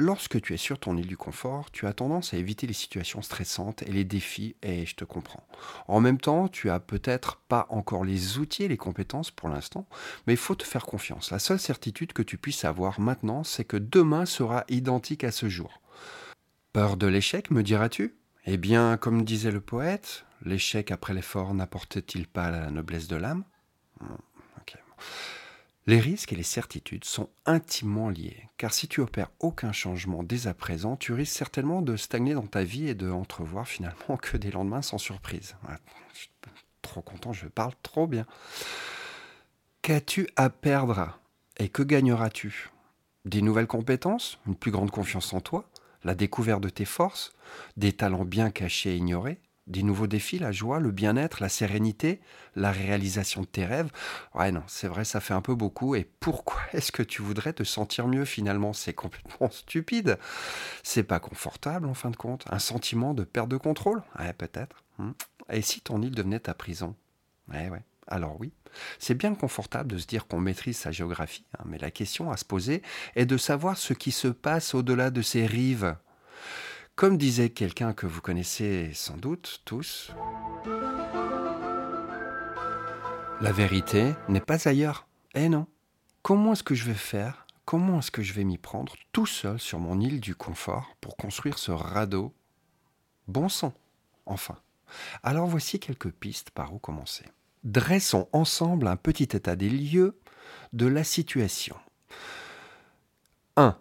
Lorsque 0.00 0.40
tu 0.40 0.54
es 0.54 0.58
sur 0.58 0.78
ton 0.78 0.96
île 0.96 1.08
du 1.08 1.16
confort, 1.16 1.72
tu 1.72 1.84
as 1.88 1.92
tendance 1.92 2.32
à 2.32 2.36
éviter 2.36 2.68
les 2.68 2.72
situations 2.72 3.20
stressantes 3.20 3.82
et 3.82 3.90
les 3.90 4.04
défis, 4.04 4.54
et 4.62 4.86
je 4.86 4.94
te 4.94 5.04
comprends. 5.04 5.44
En 5.88 6.00
même 6.00 6.20
temps, 6.20 6.46
tu 6.46 6.70
as 6.70 6.78
peut-être 6.78 7.40
pas 7.48 7.66
encore 7.68 8.04
les 8.04 8.38
outils 8.38 8.62
et 8.62 8.68
les 8.68 8.76
compétences 8.76 9.32
pour 9.32 9.48
l'instant, 9.48 9.88
mais 10.26 10.34
il 10.34 10.38
faut 10.38 10.54
te 10.54 10.62
faire 10.62 10.86
confiance. 10.86 11.32
La 11.32 11.40
seule 11.40 11.58
certitude 11.58 12.12
que 12.12 12.22
tu 12.22 12.38
puisses 12.38 12.64
avoir 12.64 13.00
maintenant, 13.00 13.42
c'est 13.42 13.64
que 13.64 13.76
demain 13.76 14.24
sera 14.24 14.64
identique 14.68 15.24
à 15.24 15.32
ce 15.32 15.48
jour. 15.48 15.82
Peur 16.72 16.96
de 16.96 17.08
l'échec, 17.08 17.50
me 17.50 17.64
diras-tu? 17.64 18.14
Eh 18.46 18.56
bien, 18.56 18.98
comme 18.98 19.24
disait 19.24 19.50
le 19.50 19.60
poète, 19.60 20.24
l'échec 20.44 20.92
après 20.92 21.12
l'effort 21.12 21.54
n'apporte-t-il 21.54 22.28
pas 22.28 22.52
la 22.52 22.70
noblesse 22.70 23.08
de 23.08 23.16
l'âme? 23.16 23.42
Hmm, 24.00 24.14
les 25.88 26.00
risques 26.00 26.34
et 26.34 26.36
les 26.36 26.42
certitudes 26.42 27.06
sont 27.06 27.30
intimement 27.46 28.10
liés, 28.10 28.46
car 28.58 28.74
si 28.74 28.88
tu 28.88 29.00
opères 29.00 29.30
aucun 29.40 29.72
changement 29.72 30.22
dès 30.22 30.46
à 30.46 30.52
présent, 30.52 30.96
tu 30.96 31.14
risques 31.14 31.34
certainement 31.34 31.80
de 31.80 31.96
stagner 31.96 32.34
dans 32.34 32.46
ta 32.46 32.62
vie 32.62 32.88
et 32.88 32.94
de 32.94 33.10
entrevoir 33.10 33.66
finalement 33.66 34.18
que 34.20 34.36
des 34.36 34.50
lendemains 34.50 34.82
sans 34.82 34.98
surprise. 34.98 35.56
je 36.12 36.18
suis 36.18 36.30
trop 36.82 37.00
content, 37.00 37.32
je 37.32 37.46
parle 37.46 37.72
trop 37.82 38.06
bien. 38.06 38.26
Qu'as-tu 39.80 40.28
à 40.36 40.50
perdre 40.50 41.18
et 41.56 41.70
que 41.70 41.82
gagneras-tu? 41.82 42.68
Des 43.24 43.40
nouvelles 43.40 43.66
compétences, 43.66 44.38
une 44.46 44.56
plus 44.56 44.70
grande 44.70 44.90
confiance 44.90 45.32
en 45.32 45.40
toi, 45.40 45.70
la 46.04 46.14
découverte 46.14 46.60
de 46.60 46.68
tes 46.68 46.84
forces, 46.84 47.32
des 47.78 47.94
talents 47.94 48.26
bien 48.26 48.50
cachés 48.50 48.92
et 48.92 48.96
ignorés, 48.96 49.40
des 49.68 49.82
nouveaux 49.82 50.06
défis, 50.06 50.38
la 50.38 50.52
joie, 50.52 50.80
le 50.80 50.90
bien-être, 50.90 51.40
la 51.40 51.48
sérénité, 51.48 52.20
la 52.56 52.72
réalisation 52.72 53.42
de 53.42 53.46
tes 53.46 53.64
rêves. 53.64 53.90
Ouais, 54.34 54.50
non, 54.50 54.62
c'est 54.66 54.88
vrai, 54.88 55.04
ça 55.04 55.20
fait 55.20 55.34
un 55.34 55.40
peu 55.40 55.54
beaucoup. 55.54 55.94
Et 55.94 56.08
pourquoi 56.20 56.60
est-ce 56.72 56.92
que 56.92 57.02
tu 57.02 57.22
voudrais 57.22 57.52
te 57.52 57.64
sentir 57.64 58.08
mieux 58.08 58.24
finalement? 58.24 58.72
C'est 58.72 58.94
complètement 58.94 59.50
stupide. 59.50 60.18
C'est 60.82 61.04
pas 61.04 61.20
confortable 61.20 61.86
en 61.86 61.94
fin 61.94 62.10
de 62.10 62.16
compte. 62.16 62.44
Un 62.50 62.58
sentiment 62.58 63.14
de 63.14 63.24
perte 63.24 63.48
de 63.48 63.56
contrôle? 63.56 64.02
Ouais, 64.18 64.32
peut-être. 64.32 64.82
Hmm. 64.98 65.12
Et 65.50 65.62
si 65.62 65.80
ton 65.80 66.02
île 66.02 66.14
devenait 66.14 66.40
ta 66.40 66.54
prison? 66.54 66.94
Ouais, 67.48 67.68
ouais. 67.68 67.82
Alors 68.10 68.40
oui, 68.40 68.52
c'est 68.98 69.14
bien 69.14 69.34
confortable 69.34 69.92
de 69.92 69.98
se 69.98 70.06
dire 70.06 70.26
qu'on 70.26 70.40
maîtrise 70.40 70.78
sa 70.78 70.90
géographie, 70.90 71.44
hein, 71.58 71.64
mais 71.66 71.76
la 71.76 71.90
question 71.90 72.30
à 72.30 72.38
se 72.38 72.44
poser 72.44 72.82
est 73.16 73.26
de 73.26 73.36
savoir 73.36 73.76
ce 73.76 73.92
qui 73.92 74.12
se 74.12 74.28
passe 74.28 74.74
au-delà 74.74 75.10
de 75.10 75.20
ces 75.20 75.44
rives 75.44 75.94
Comme 76.98 77.16
disait 77.16 77.50
quelqu'un 77.50 77.92
que 77.92 78.08
vous 78.08 78.20
connaissez 78.20 78.90
sans 78.92 79.16
doute 79.16 79.62
tous, 79.64 80.10
la 83.40 83.52
vérité 83.52 84.14
n'est 84.28 84.40
pas 84.40 84.66
ailleurs. 84.66 85.06
Eh 85.36 85.48
non. 85.48 85.68
Comment 86.22 86.54
est-ce 86.54 86.64
que 86.64 86.74
je 86.74 86.86
vais 86.86 86.94
faire? 86.94 87.46
Comment 87.64 88.00
est-ce 88.00 88.10
que 88.10 88.24
je 88.24 88.32
vais 88.32 88.42
m'y 88.42 88.58
prendre 88.58 88.94
tout 89.12 89.26
seul 89.26 89.60
sur 89.60 89.78
mon 89.78 90.00
île 90.00 90.18
du 90.18 90.34
confort 90.34 90.96
pour 91.00 91.16
construire 91.16 91.56
ce 91.60 91.70
radeau? 91.70 92.34
Bon 93.28 93.48
sang, 93.48 93.74
enfin. 94.26 94.56
Alors 95.22 95.46
voici 95.46 95.78
quelques 95.78 96.10
pistes 96.10 96.50
par 96.50 96.74
où 96.74 96.80
commencer. 96.80 97.26
Dressons 97.62 98.28
ensemble 98.32 98.88
un 98.88 98.96
petit 98.96 99.36
état 99.36 99.54
des 99.54 99.70
lieux 99.70 100.18
de 100.72 100.86
la 100.86 101.04
situation. 101.04 101.76
1. 103.56 103.78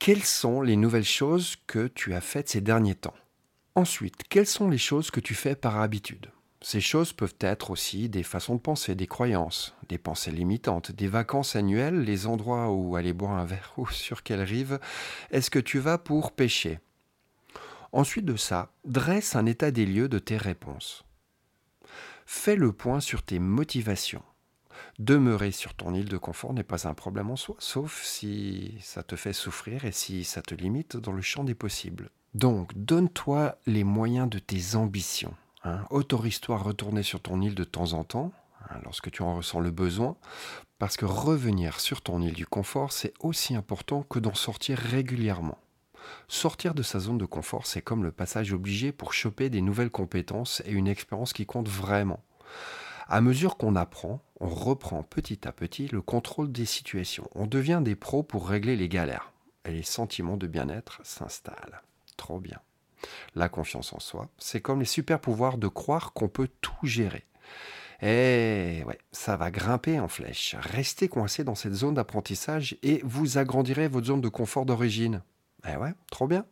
Quelles 0.00 0.24
sont 0.24 0.62
les 0.62 0.76
nouvelles 0.76 1.04
choses 1.04 1.56
que 1.66 1.86
tu 1.86 2.14
as 2.14 2.22
faites 2.22 2.48
ces 2.48 2.62
derniers 2.62 2.94
temps? 2.94 3.14
Ensuite, 3.74 4.22
quelles 4.30 4.46
sont 4.46 4.70
les 4.70 4.78
choses 4.78 5.10
que 5.10 5.20
tu 5.20 5.34
fais 5.34 5.54
par 5.54 5.78
habitude? 5.78 6.30
Ces 6.62 6.80
choses 6.80 7.12
peuvent 7.12 7.36
être 7.38 7.70
aussi 7.70 8.08
des 8.08 8.22
façons 8.22 8.54
de 8.54 8.60
penser, 8.60 8.94
des 8.94 9.06
croyances, 9.06 9.74
des 9.90 9.98
pensées 9.98 10.30
limitantes, 10.30 10.90
des 10.90 11.06
vacances 11.06 11.54
annuelles, 11.54 12.00
les 12.00 12.26
endroits 12.26 12.70
où 12.70 12.96
aller 12.96 13.12
boire 13.12 13.32
un 13.32 13.44
verre 13.44 13.74
ou 13.76 13.86
sur 13.90 14.22
quelle 14.22 14.40
rive 14.40 14.80
est-ce 15.32 15.50
que 15.50 15.58
tu 15.58 15.78
vas 15.78 15.98
pour 15.98 16.32
pêcher? 16.32 16.78
Ensuite 17.92 18.24
de 18.24 18.36
ça, 18.36 18.72
dresse 18.86 19.36
un 19.36 19.44
état 19.44 19.70
des 19.70 19.84
lieux 19.84 20.08
de 20.08 20.18
tes 20.18 20.38
réponses. 20.38 21.04
Fais 22.24 22.56
le 22.56 22.72
point 22.72 23.00
sur 23.00 23.22
tes 23.22 23.38
motivations. 23.38 24.22
Demeurer 24.98 25.50
sur 25.50 25.74
ton 25.74 25.94
île 25.94 26.08
de 26.08 26.18
confort 26.18 26.52
n'est 26.52 26.62
pas 26.62 26.88
un 26.88 26.94
problème 26.94 27.30
en 27.30 27.36
soi, 27.36 27.56
sauf 27.58 28.02
si 28.02 28.76
ça 28.80 29.02
te 29.02 29.16
fait 29.16 29.32
souffrir 29.32 29.84
et 29.84 29.92
si 29.92 30.24
ça 30.24 30.42
te 30.42 30.54
limite 30.54 30.96
dans 30.96 31.12
le 31.12 31.22
champ 31.22 31.44
des 31.44 31.54
possibles. 31.54 32.10
Donc, 32.34 32.72
donne-toi 32.76 33.56
les 33.66 33.84
moyens 33.84 34.28
de 34.28 34.38
tes 34.38 34.76
ambitions. 34.76 35.34
Hein. 35.64 35.84
Autorise-toi 35.90 36.56
à 36.56 36.58
retourner 36.58 37.02
sur 37.02 37.20
ton 37.20 37.40
île 37.40 37.54
de 37.54 37.64
temps 37.64 37.92
en 37.92 38.04
temps, 38.04 38.32
hein, 38.68 38.76
lorsque 38.84 39.10
tu 39.10 39.22
en 39.22 39.36
ressens 39.36 39.60
le 39.60 39.70
besoin, 39.70 40.16
parce 40.78 40.96
que 40.96 41.04
revenir 41.04 41.80
sur 41.80 42.02
ton 42.02 42.22
île 42.22 42.32
du 42.32 42.46
confort, 42.46 42.92
c'est 42.92 43.14
aussi 43.20 43.54
important 43.54 44.02
que 44.02 44.18
d'en 44.18 44.34
sortir 44.34 44.78
régulièrement. 44.78 45.58
Sortir 46.28 46.74
de 46.74 46.82
sa 46.82 47.00
zone 47.00 47.18
de 47.18 47.26
confort, 47.26 47.66
c'est 47.66 47.82
comme 47.82 48.04
le 48.04 48.12
passage 48.12 48.52
obligé 48.52 48.92
pour 48.92 49.12
choper 49.12 49.50
des 49.50 49.60
nouvelles 49.60 49.90
compétences 49.90 50.62
et 50.64 50.70
une 50.70 50.88
expérience 50.88 51.32
qui 51.32 51.46
compte 51.46 51.68
vraiment. 51.68 52.22
À 53.12 53.20
mesure 53.20 53.56
qu'on 53.56 53.74
apprend, 53.74 54.22
on 54.38 54.48
reprend 54.48 55.02
petit 55.02 55.48
à 55.48 55.50
petit 55.50 55.88
le 55.88 56.00
contrôle 56.00 56.52
des 56.52 56.64
situations. 56.64 57.28
On 57.34 57.48
devient 57.48 57.80
des 57.82 57.96
pros 57.96 58.22
pour 58.22 58.48
régler 58.48 58.76
les 58.76 58.88
galères. 58.88 59.32
Et 59.64 59.72
les 59.72 59.82
sentiments 59.82 60.36
de 60.36 60.46
bien-être 60.46 61.00
s'installent. 61.02 61.82
Trop 62.16 62.38
bien. 62.38 62.60
La 63.34 63.48
confiance 63.48 63.92
en 63.92 63.98
soi, 63.98 64.28
c'est 64.38 64.60
comme 64.60 64.78
les 64.78 64.86
super 64.86 65.20
pouvoirs 65.20 65.58
de 65.58 65.66
croire 65.66 66.12
qu'on 66.12 66.28
peut 66.28 66.48
tout 66.60 66.86
gérer. 66.86 67.24
Et 68.00 68.84
ouais, 68.86 68.98
ça 69.10 69.36
va 69.36 69.50
grimper 69.50 69.98
en 69.98 70.06
flèche. 70.06 70.54
Restez 70.60 71.08
coincé 71.08 71.42
dans 71.42 71.56
cette 71.56 71.74
zone 71.74 71.94
d'apprentissage 71.94 72.76
et 72.84 73.00
vous 73.02 73.38
agrandirez 73.38 73.88
votre 73.88 74.06
zone 74.06 74.20
de 74.20 74.28
confort 74.28 74.66
d'origine. 74.66 75.20
Eh 75.68 75.76
ouais, 75.76 75.94
trop 76.12 76.28
bien. 76.28 76.46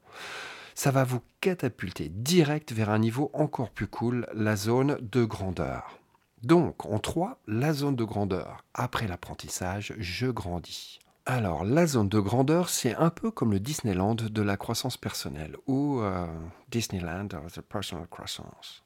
Ça 0.74 0.90
va 0.90 1.04
vous 1.04 1.20
catapulter 1.40 2.08
direct 2.08 2.72
vers 2.72 2.90
un 2.90 2.98
niveau 2.98 3.30
encore 3.32 3.70
plus 3.70 3.86
cool, 3.86 4.26
la 4.34 4.56
zone 4.56 4.98
de 5.00 5.24
grandeur. 5.24 5.97
Donc, 6.42 6.86
en 6.86 6.98
3, 6.98 7.40
la 7.46 7.72
zone 7.72 7.96
de 7.96 8.04
grandeur. 8.04 8.64
Après 8.74 9.08
l'apprentissage, 9.08 9.94
je 9.98 10.26
grandis. 10.26 11.00
Alors, 11.26 11.64
la 11.64 11.86
zone 11.86 12.08
de 12.08 12.20
grandeur, 12.20 12.68
c'est 12.68 12.94
un 12.94 13.10
peu 13.10 13.30
comme 13.30 13.52
le 13.52 13.60
Disneyland 13.60 14.14
de 14.14 14.42
la 14.42 14.56
croissance 14.56 14.96
personnelle, 14.96 15.56
ou 15.66 16.00
euh, 16.00 16.26
Disneyland 16.70 17.28
of 17.34 17.52
the 17.52 17.60
Personal 17.60 18.06
Croissance. 18.06 18.82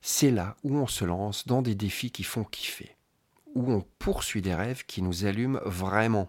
C'est 0.00 0.30
là 0.30 0.56
où 0.64 0.76
on 0.76 0.86
se 0.86 1.04
lance 1.04 1.46
dans 1.46 1.62
des 1.62 1.74
défis 1.74 2.10
qui 2.10 2.24
font 2.24 2.44
kiffer, 2.44 2.96
où 3.54 3.70
on 3.70 3.84
poursuit 3.98 4.42
des 4.42 4.54
rêves 4.54 4.86
qui 4.86 5.02
nous 5.02 5.24
allument 5.24 5.60
vraiment. 5.64 6.28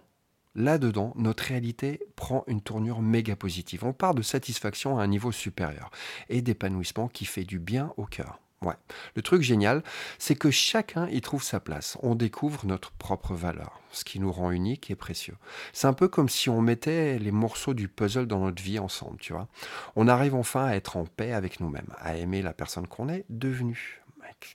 Là-dedans, 0.55 1.13
notre 1.15 1.45
réalité 1.45 2.01
prend 2.15 2.43
une 2.47 2.61
tournure 2.61 3.01
méga 3.01 3.35
positive. 3.35 3.85
On 3.85 3.93
part 3.93 4.13
de 4.13 4.21
satisfaction 4.21 4.99
à 4.99 5.03
un 5.03 5.07
niveau 5.07 5.31
supérieur 5.31 5.89
et 6.27 6.41
d'épanouissement 6.41 7.07
qui 7.07 7.25
fait 7.25 7.45
du 7.45 7.59
bien 7.59 7.93
au 7.97 8.05
cœur. 8.05 8.39
Ouais. 8.61 8.75
Le 9.15 9.21
truc 9.21 9.41
génial, 9.41 9.83
c'est 10.17 10.35
que 10.35 10.51
chacun 10.51 11.07
y 11.09 11.21
trouve 11.21 11.43
sa 11.43 11.59
place. 11.59 11.97
On 12.01 12.15
découvre 12.15 12.65
notre 12.65 12.91
propre 12.91 13.33
valeur, 13.33 13.79
ce 13.91 14.03
qui 14.03 14.19
nous 14.19 14.31
rend 14.31 14.51
unique 14.51 14.91
et 14.91 14.95
précieux. 14.95 15.37
C'est 15.71 15.87
un 15.87 15.93
peu 15.93 16.09
comme 16.09 16.27
si 16.27 16.49
on 16.49 16.61
mettait 16.61 17.19
les 17.19 17.31
morceaux 17.31 17.73
du 17.73 17.87
puzzle 17.87 18.27
dans 18.27 18.39
notre 18.39 18.61
vie 18.61 18.79
ensemble, 18.79 19.17
tu 19.19 19.31
vois. 19.31 19.47
On 19.95 20.09
arrive 20.09 20.35
enfin 20.35 20.65
à 20.65 20.75
être 20.75 20.97
en 20.97 21.05
paix 21.05 21.31
avec 21.31 21.61
nous-mêmes, 21.61 21.93
à 21.99 22.17
aimer 22.17 22.41
la 22.41 22.53
personne 22.53 22.87
qu'on 22.87 23.07
est 23.07 23.25
devenue. 23.29 24.01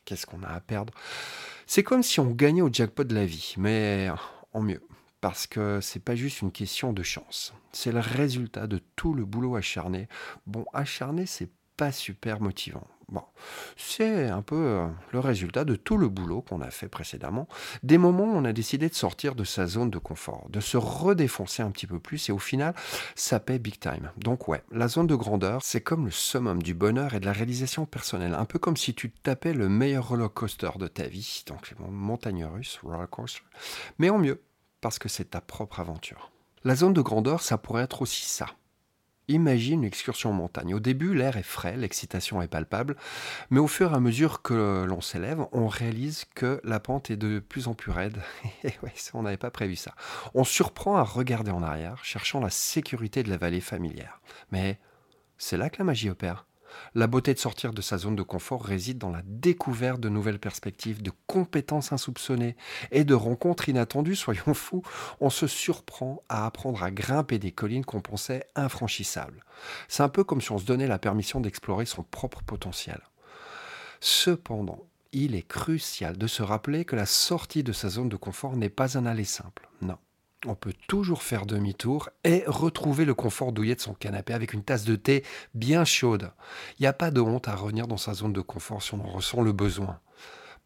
Qu'est-ce 0.05 0.27
qu'on 0.27 0.43
a 0.43 0.49
à 0.49 0.61
perdre? 0.61 0.93
C'est 1.67 1.83
comme 1.83 2.03
si 2.03 2.21
on 2.21 2.31
gagnait 2.31 2.63
au 2.63 2.73
jackpot 2.73 3.05
de 3.05 3.15
la 3.15 3.27
vie, 3.27 3.55
mais 3.59 4.09
en 4.53 4.63
mieux 4.63 4.81
parce 5.25 5.47
que 5.47 5.81
c'est 5.81 6.05
pas 6.05 6.17
juste 6.17 6.43
une 6.43 6.53
question 6.53 6.93
de 6.93 7.03
chance. 7.03 7.55
C'est 7.73 7.93
le 7.93 8.01
résultat 8.01 8.67
de 8.67 8.79
tout 8.95 9.15
le 9.15 9.25
boulot 9.25 9.57
acharné. 9.57 10.07
Bon, 10.47 10.67
acharné, 10.75 11.25
c'est 11.25 11.49
pas 11.79 11.93
super 11.93 12.43
motivant. 12.43 12.87
Bon, 13.09 13.23
c'est 13.77 14.29
un 14.29 14.43
peu 14.43 14.57
euh, 14.57 14.87
le 15.13 15.21
résultat 15.21 15.65
de 15.65 15.77
tout 15.77 15.97
le 15.97 16.09
boulot 16.09 16.43
qu'on 16.43 16.61
a 16.61 16.71
fait 16.71 16.89
précédemment. 16.89 17.49
Des 17.83 17.99
moments 17.99 18.25
où 18.25 18.37
on 18.37 18.45
a 18.45 18.53
décidé 18.53 18.89
de 18.89 18.95
sortir 18.95 19.35
de 19.35 19.45
sa 19.45 19.67
zone 19.67 19.91
de 19.91 19.99
confort, 19.99 20.47
de 20.49 20.61
se 20.61 20.77
redéfoncer 20.77 21.63
un 21.63 21.71
petit 21.71 21.87
peu 21.87 21.99
plus 21.99 22.29
et 22.29 22.33
au 22.33 22.39
final, 22.39 22.75
ça 23.15 23.41
paie 23.41 23.59
big 23.59 23.79
time. 23.79 24.11
Donc 24.17 24.49
ouais, 24.49 24.63
la 24.71 24.89
zone 24.89 25.07
de 25.07 25.15
grandeur, 25.15 25.63
c'est 25.63 25.81
comme 25.81 26.07
le 26.07 26.11
summum 26.11 26.63
du 26.63 26.75
bonheur 26.75 27.15
et 27.15 27.21
de 27.21 27.27
la 27.27 27.33
réalisation 27.33 27.87
personnelle. 27.87 28.35
Un 28.35 28.47
peu 28.47 28.59
comme 28.59 28.77
si 28.77 28.95
tu 28.95 29.11
tapais 29.11 29.53
le 29.53 29.69
meilleur 29.69 30.09
roller 30.09 30.33
coaster 30.33 30.71
de 30.79 30.87
ta 30.87 31.07
vie, 31.07 31.45
donc 31.47 31.75
montagne 31.79 32.45
russe, 32.45 32.81
roller 32.83 33.09
coaster, 33.09 33.43
mais 33.99 34.11
en 34.11 34.19
mieux 34.19 34.43
parce 34.81 34.99
que 34.99 35.09
c'est 35.09 35.31
ta 35.31 35.41
propre 35.41 35.81
aventure. 35.81 36.31
La 36.63 36.75
zone 36.75 36.93
de 36.93 37.01
grandeur, 37.01 37.43
ça 37.43 37.59
pourrait 37.59 37.85
être 37.85 38.03
aussi 38.03 38.25
ça. 38.25 38.47
Imagine 39.29 39.81
une 39.81 39.87
excursion 39.87 40.31
en 40.31 40.35
montagne. 40.35 40.75
Au 40.75 40.81
début, 40.81 41.15
l'air 41.15 41.37
est 41.37 41.43
frais, 41.43 41.77
l'excitation 41.77 42.43
est 42.43 42.49
palpable, 42.49 42.97
mais 43.49 43.59
au 43.59 43.67
fur 43.67 43.93
et 43.93 43.95
à 43.95 44.01
mesure 44.01 44.43
que 44.43 44.85
l'on 44.87 45.01
s'élève, 45.01 45.47
on 45.53 45.67
réalise 45.67 46.27
que 46.35 46.61
la 46.63 46.79
pente 46.79 47.11
est 47.11 47.17
de 47.17 47.39
plus 47.39 47.67
en 47.67 47.75
plus 47.75 47.91
raide. 47.91 48.19
On 49.15 49.23
n'avait 49.23 49.37
pas 49.37 49.51
prévu 49.51 49.77
ça. 49.77 49.95
On 50.35 50.45
surprend 50.45 50.97
à 50.97 51.03
regarder 51.03 51.51
en 51.51 51.63
arrière, 51.63 52.05
cherchant 52.05 52.41
la 52.41 52.51
sécurité 52.51 53.23
de 53.23 53.31
la 53.31 53.37
vallée 53.37 53.61
familière. 53.61 54.21
Mais 54.51 54.79
c'est 55.39 55.57
là 55.57 55.71
que 55.71 55.79
la 55.79 55.85
magie 55.85 56.11
opère. 56.11 56.47
La 56.95 57.07
beauté 57.07 57.35
de 57.35 57.39
sortir 57.39 57.73
de 57.73 57.83
sa 57.83 57.99
zone 57.99 58.17
de 58.17 58.23
confort 58.23 58.65
réside 58.65 58.99
dans 58.99 59.11
la 59.11 59.23
découverte 59.25 60.01
de 60.01 60.09
nouvelles 60.09 60.39
perspectives, 60.39 61.03
de 61.03 61.13
compétences 61.27 61.93
insoupçonnées 61.93 62.57
et 62.91 63.05
de 63.05 63.15
rencontres 63.15 63.69
inattendues. 63.69 64.17
Soyons 64.17 64.55
fous, 64.55 64.83
on 65.21 65.31
se 65.31 65.47
surprend 65.47 66.23
à 66.29 66.47
apprendre 66.47 66.83
à 66.83 66.91
grimper 66.91 67.39
des 67.39 67.53
collines 67.53 67.85
qu'on 67.85 68.01
pensait 68.01 68.47
infranchissables. 68.55 69.45
C'est 69.89 70.03
un 70.03 70.09
peu 70.09 70.25
comme 70.25 70.41
si 70.41 70.53
on 70.53 70.59
se 70.59 70.65
donnait 70.65 70.87
la 70.87 70.99
permission 70.99 71.41
d'explorer 71.41 71.87
son 71.87 72.03
propre 72.03 72.43
potentiel. 72.43 73.01
Cependant, 74.01 74.87
il 75.13 75.35
est 75.35 75.47
crucial 75.47 76.19
de 76.19 76.27
se 76.27 76.43
rappeler 76.43 76.85
que 76.85 76.97
la 76.97 77.07
sortie 77.07 77.63
de 77.63 77.73
sa 77.73 77.89
zone 77.89 78.09
de 78.09 78.17
confort 78.17 78.57
n'est 78.57 78.69
pas 78.69 78.99
un 78.99 79.07
aller 79.07 79.25
simple. 79.25 79.69
Non 79.81 79.99
on 80.47 80.55
peut 80.55 80.75
toujours 80.89 81.23
faire 81.23 81.47
demi-tour 81.47 82.11
et 82.25 82.45
retrouver 82.47 83.05
le 83.05 83.15
confort 83.15 83.53
douillet 83.53 83.75
de 83.75 83.81
son 83.81 83.95
canapé 83.95 84.33
avec 84.33 84.53
une 84.53 84.63
tasse 84.63 84.85
de 84.85 84.97
thé 84.97 85.25
bien 85.55 85.85
chaude. 85.85 86.33
Il 86.79 86.83
n'y 86.83 86.87
a 86.87 86.93
pas 86.93 87.11
de 87.11 87.21
honte 87.21 87.49
à 87.49 87.55
revenir 87.55 87.87
dans 87.87 87.97
sa 87.97 88.15
zone 88.15 88.33
de 88.33 88.41
confort 88.41 88.83
si 88.83 88.95
on 88.95 89.05
en 89.05 89.11
ressent 89.11 89.43
le 89.43 89.53
besoin. 89.53 90.01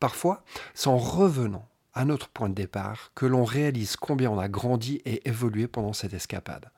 Parfois, 0.00 0.44
c'est 0.74 0.88
en 0.88 0.98
revenant 0.98 1.68
à 1.94 2.04
notre 2.04 2.28
point 2.28 2.48
de 2.48 2.54
départ 2.54 3.10
que 3.14 3.26
l'on 3.26 3.44
réalise 3.44 3.96
combien 3.96 4.30
on 4.30 4.38
a 4.38 4.48
grandi 4.48 5.02
et 5.04 5.28
évolué 5.28 5.66
pendant 5.66 5.92
cette 5.92 6.14
escapade. 6.14 6.70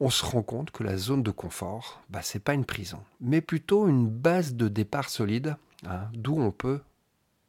On 0.00 0.10
se 0.10 0.24
rend 0.24 0.42
compte 0.42 0.70
que 0.70 0.84
la 0.84 0.96
zone 0.96 1.22
de 1.22 1.30
confort, 1.30 2.02
bah, 2.10 2.20
c'est 2.22 2.42
pas 2.42 2.54
une 2.54 2.64
prison, 2.64 3.00
mais 3.20 3.40
plutôt 3.40 3.88
une 3.88 4.08
base 4.08 4.54
de 4.54 4.68
départ 4.68 5.08
solide, 5.08 5.56
hein, 5.86 6.08
d'où 6.12 6.40
on 6.40 6.50
peut 6.50 6.80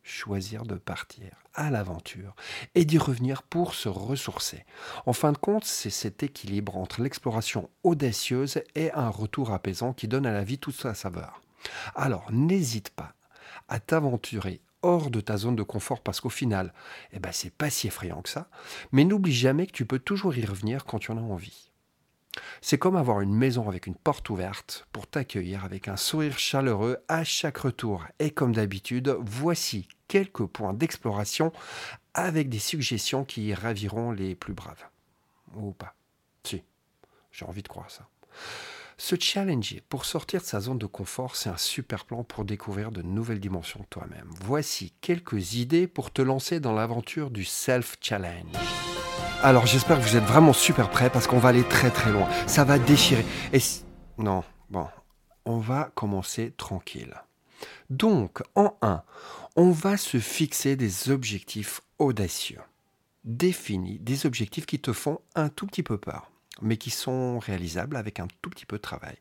choisir 0.06 0.64
de 0.64 0.76
partir 0.76 1.32
à 1.56 1.72
l'aventure 1.72 2.36
et 2.76 2.86
d'y 2.86 3.00
revenir 3.00 3.42
pour 3.42 3.74
se 3.74 3.90
ressourcer. 3.90 4.66
En 5.06 5.14
fin 5.14 5.32
de 5.32 5.38
compte, 5.38 5.66
c'est 5.66 5.90
cet 5.90 6.22
équilibre 6.22 6.78
entre 6.78 7.02
l'exploration 7.02 7.70
audacieuse 7.84 8.62
et 8.76 8.92
un 8.94 9.10
retour 9.10 9.52
apaisant 9.52 9.94
qui 9.94 10.08
donne 10.08 10.28
à 10.28 10.32
la 10.32 10.44
vie 10.44 10.60
toute 10.60 10.76
sa 10.76 10.94
saveur. 10.94 11.42
Alors 11.96 12.32
n'hésite 12.32 12.92
pas 12.92 13.14
à 13.68 13.80
t'aventurer 13.80 14.62
hors 14.84 15.10
de 15.10 15.22
ta 15.22 15.38
zone 15.38 15.56
de 15.56 15.64
confort 15.64 16.02
parce 16.02 16.22
qu'au 16.22 16.30
final, 16.30 16.72
eh 17.12 17.20
ben, 17.20 17.32
c'est 17.32 17.54
pas 17.54 17.72
si 17.72 17.88
effrayant 17.88 18.22
que 18.22 18.30
ça, 18.30 18.48
mais 18.92 19.04
n'oublie 19.04 19.34
jamais 19.34 19.66
que 19.66 19.72
tu 19.72 19.86
peux 19.86 19.98
toujours 19.98 20.36
y 20.36 20.46
revenir 20.46 20.86
quand 20.86 21.00
tu 21.00 21.12
en 21.12 21.18
as 21.18 21.22
envie. 21.22 21.72
C'est 22.62 22.78
comme 22.78 22.96
avoir 22.96 23.22
une 23.22 23.34
maison 23.34 23.68
avec 23.68 23.88
une 23.88 23.96
porte 23.96 24.30
ouverte 24.30 24.88
pour 24.92 25.08
t'accueillir 25.08 25.64
avec 25.64 25.88
un 25.88 25.98
sourire 25.98 26.38
chaleureux 26.38 26.98
à 27.08 27.24
chaque 27.24 27.58
retour. 27.58 28.06
Et 28.20 28.32
comme 28.32 28.54
d'habitude, 28.54 29.16
voici 29.20 29.88
quelques 30.08 30.46
points 30.46 30.74
d'exploration 30.74 31.52
avec 32.14 32.50
des 32.50 32.60
suggestions 32.60 33.26
qui 33.26 33.54
raviront 33.54 34.12
les 34.12 34.36
plus 34.36 34.54
braves. 34.54 34.86
Ou 35.56 35.72
pas. 35.72 35.96
Si, 36.44 36.64
j'ai 37.32 37.46
envie 37.46 37.64
de 37.64 37.68
croire 37.68 37.92
ça. 37.92 38.08
Se 38.98 39.16
challenger 39.20 39.84
pour 39.90 40.06
sortir 40.06 40.40
de 40.40 40.46
sa 40.46 40.62
zone 40.62 40.78
de 40.78 40.86
confort, 40.86 41.36
c'est 41.36 41.50
un 41.50 41.58
super 41.58 42.06
plan 42.06 42.24
pour 42.24 42.46
découvrir 42.46 42.92
de 42.92 43.02
nouvelles 43.02 43.42
dimensions 43.42 43.82
de 43.82 43.86
toi-même. 43.86 44.30
Voici 44.42 44.94
quelques 45.02 45.56
idées 45.56 45.88
pour 45.88 46.12
te 46.12 46.22
lancer 46.22 46.62
dans 46.62 46.74
l'aventure 46.74 47.30
du 47.30 47.44
self-challenge. 47.44 48.95
Alors 49.44 49.66
j'espère 49.66 50.00
que 50.00 50.04
vous 50.04 50.16
êtes 50.16 50.24
vraiment 50.24 50.54
super 50.54 50.90
prêts 50.90 51.10
parce 51.10 51.28
qu'on 51.28 51.40
va 51.40 51.50
aller 51.50 51.64
très 51.64 51.92
très 51.92 52.12
loin. 52.12 52.28
Ça 52.48 52.64
va 52.64 52.80
déchirer. 52.80 53.26
Et 53.54 53.60
non, 54.18 54.44
bon, 54.70 54.88
on 55.46 55.60
va 55.60 55.92
commencer 55.96 56.54
tranquille. 56.58 57.14
Donc, 57.90 58.42
en 58.56 58.76
1, 58.82 59.04
on 59.56 59.72
va 59.72 59.98
se 59.98 60.20
fixer 60.20 60.76
des 60.76 61.10
objectifs 61.10 61.82
audacieux. 62.00 62.62
Définis 63.24 64.00
des 64.00 64.26
objectifs 64.26 64.66
qui 64.66 64.80
te 64.80 64.94
font 64.94 65.20
un 65.36 65.50
tout 65.50 65.66
petit 65.68 65.84
peu 65.84 65.98
peur 65.98 66.30
mais 66.62 66.78
qui 66.78 66.90
sont 66.90 67.40
réalisables 67.40 67.96
avec 67.96 68.20
un 68.20 68.28
tout 68.42 68.50
petit 68.50 68.66
peu 68.66 68.78
de 68.78 68.82
travail. 68.82 69.16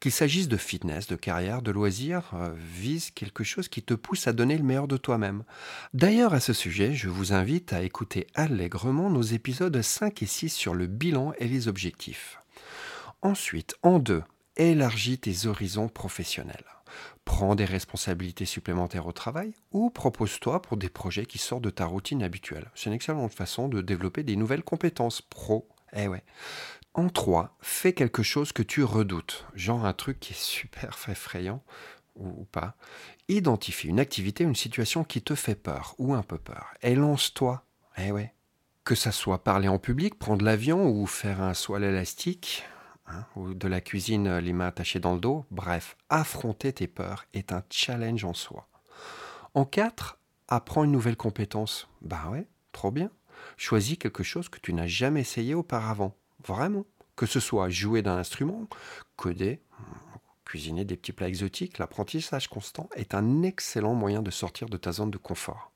Qu'il 0.00 0.12
s'agisse 0.12 0.48
de 0.48 0.56
fitness, 0.56 1.06
de 1.06 1.16
carrière, 1.16 1.62
de 1.62 1.70
loisirs, 1.70 2.30
euh, 2.34 2.52
vise 2.56 3.10
quelque 3.10 3.44
chose 3.44 3.68
qui 3.68 3.82
te 3.82 3.94
pousse 3.94 4.26
à 4.26 4.32
donner 4.32 4.56
le 4.56 4.64
meilleur 4.64 4.88
de 4.88 4.96
toi-même. 4.96 5.44
D'ailleurs, 5.94 6.34
à 6.34 6.40
ce 6.40 6.52
sujet, 6.52 6.94
je 6.94 7.08
vous 7.08 7.32
invite 7.32 7.72
à 7.72 7.82
écouter 7.82 8.26
allègrement 8.34 9.10
nos 9.10 9.22
épisodes 9.22 9.80
5 9.80 10.22
et 10.22 10.26
6 10.26 10.50
sur 10.50 10.74
le 10.74 10.86
bilan 10.86 11.32
et 11.38 11.48
les 11.48 11.68
objectifs. 11.68 12.38
Ensuite, 13.22 13.76
en 13.82 13.98
2, 13.98 14.22
élargis 14.56 15.18
tes 15.18 15.46
horizons 15.46 15.88
professionnels. 15.88 16.64
Prends 17.24 17.54
des 17.54 17.64
responsabilités 17.64 18.44
supplémentaires 18.44 19.06
au 19.06 19.12
travail 19.12 19.54
ou 19.70 19.90
propose-toi 19.90 20.60
pour 20.60 20.76
des 20.76 20.88
projets 20.88 21.26
qui 21.26 21.38
sortent 21.38 21.62
de 21.62 21.70
ta 21.70 21.86
routine 21.86 22.22
habituelle. 22.22 22.70
C'est 22.74 22.90
une 22.90 22.96
excellente 22.96 23.32
façon 23.32 23.68
de 23.68 23.80
développer 23.80 24.24
des 24.24 24.36
nouvelles 24.36 24.64
compétences 24.64 25.22
pro 25.22 25.68
eh 25.94 26.08
ouais. 26.08 26.24
En 26.94 27.08
3, 27.08 27.56
fais 27.60 27.94
quelque 27.94 28.22
chose 28.22 28.52
que 28.52 28.62
tu 28.62 28.84
redoutes, 28.84 29.46
genre 29.54 29.86
un 29.86 29.94
truc 29.94 30.20
qui 30.20 30.32
est 30.32 30.42
super 30.42 30.96
effrayant 31.08 31.62
ou 32.16 32.44
pas. 32.44 32.74
Identifie 33.28 33.88
une 33.88 34.00
activité, 34.00 34.44
une 34.44 34.54
situation 34.54 35.02
qui 35.02 35.22
te 35.22 35.34
fait 35.34 35.54
peur 35.54 35.94
ou 35.98 36.12
un 36.12 36.22
peu 36.22 36.36
peur. 36.36 36.74
Et 36.82 36.94
lance-toi. 36.94 37.64
Eh 37.96 38.12
ouais. 38.12 38.34
Que 38.84 38.94
ça 38.94 39.12
soit 39.12 39.42
parler 39.42 39.68
en 39.68 39.78
public, 39.78 40.18
prendre 40.18 40.44
l'avion 40.44 40.88
ou 40.90 41.06
faire 41.06 41.40
un 41.40 41.54
soil 41.54 41.84
élastique, 41.84 42.64
hein, 43.06 43.24
ou 43.36 43.54
de 43.54 43.68
la 43.68 43.80
cuisine 43.80 44.38
les 44.38 44.52
mains 44.52 44.66
attachées 44.66 45.00
dans 45.00 45.14
le 45.14 45.20
dos, 45.20 45.46
bref, 45.50 45.96
affronter 46.10 46.72
tes 46.72 46.88
peurs 46.88 47.24
est 47.32 47.52
un 47.52 47.62
challenge 47.70 48.24
en 48.24 48.34
soi. 48.34 48.68
En 49.54 49.64
4, 49.64 50.18
apprends 50.48 50.84
une 50.84 50.92
nouvelle 50.92 51.16
compétence. 51.16 51.88
Bah 52.02 52.28
ouais, 52.30 52.48
trop 52.72 52.90
bien. 52.90 53.10
Choisis 53.62 53.96
quelque 53.96 54.24
chose 54.24 54.48
que 54.48 54.58
tu 54.58 54.72
n'as 54.72 54.88
jamais 54.88 55.20
essayé 55.20 55.54
auparavant. 55.54 56.16
Vraiment. 56.44 56.84
Que 57.14 57.26
ce 57.26 57.38
soit 57.38 57.68
jouer 57.68 58.02
d'un 58.02 58.16
instrument, 58.16 58.66
coder, 59.14 59.62
cuisiner 60.44 60.84
des 60.84 60.96
petits 60.96 61.12
plats 61.12 61.28
exotiques, 61.28 61.78
l'apprentissage 61.78 62.48
constant 62.48 62.88
est 62.96 63.14
un 63.14 63.44
excellent 63.44 63.94
moyen 63.94 64.20
de 64.20 64.32
sortir 64.32 64.68
de 64.68 64.76
ta 64.76 64.90
zone 64.90 65.12
de 65.12 65.16
confort. 65.16 65.70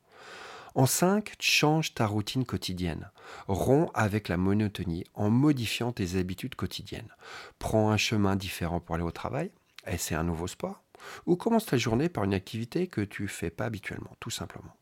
En 0.75 0.87
5, 0.87 1.37
change 1.38 1.95
ta 1.95 2.09
routine 2.09 2.45
quotidienne. 2.45 3.09
Romps 3.47 3.93
avec 3.95 4.26
la 4.26 4.37
monotonie 4.37 5.05
en 5.14 5.31
modifiant 5.31 5.93
tes 5.93 6.16
habitudes 6.16 6.57
quotidiennes. 6.57 7.14
Prends 7.61 7.93
un 7.93 7.97
chemin 7.97 8.35
différent 8.35 8.81
pour 8.81 8.97
aller 8.97 9.05
au 9.05 9.12
travail, 9.12 9.52
essaie 9.87 10.16
un 10.16 10.25
nouveau 10.25 10.49
sport, 10.49 10.83
ou 11.25 11.37
commence 11.37 11.66
ta 11.66 11.76
journée 11.76 12.09
par 12.09 12.25
une 12.25 12.35
activité 12.35 12.88
que 12.88 13.02
tu 13.02 13.23
ne 13.23 13.28
fais 13.28 13.50
pas 13.50 13.66
habituellement, 13.66 14.16
tout 14.19 14.31
simplement. 14.31 14.75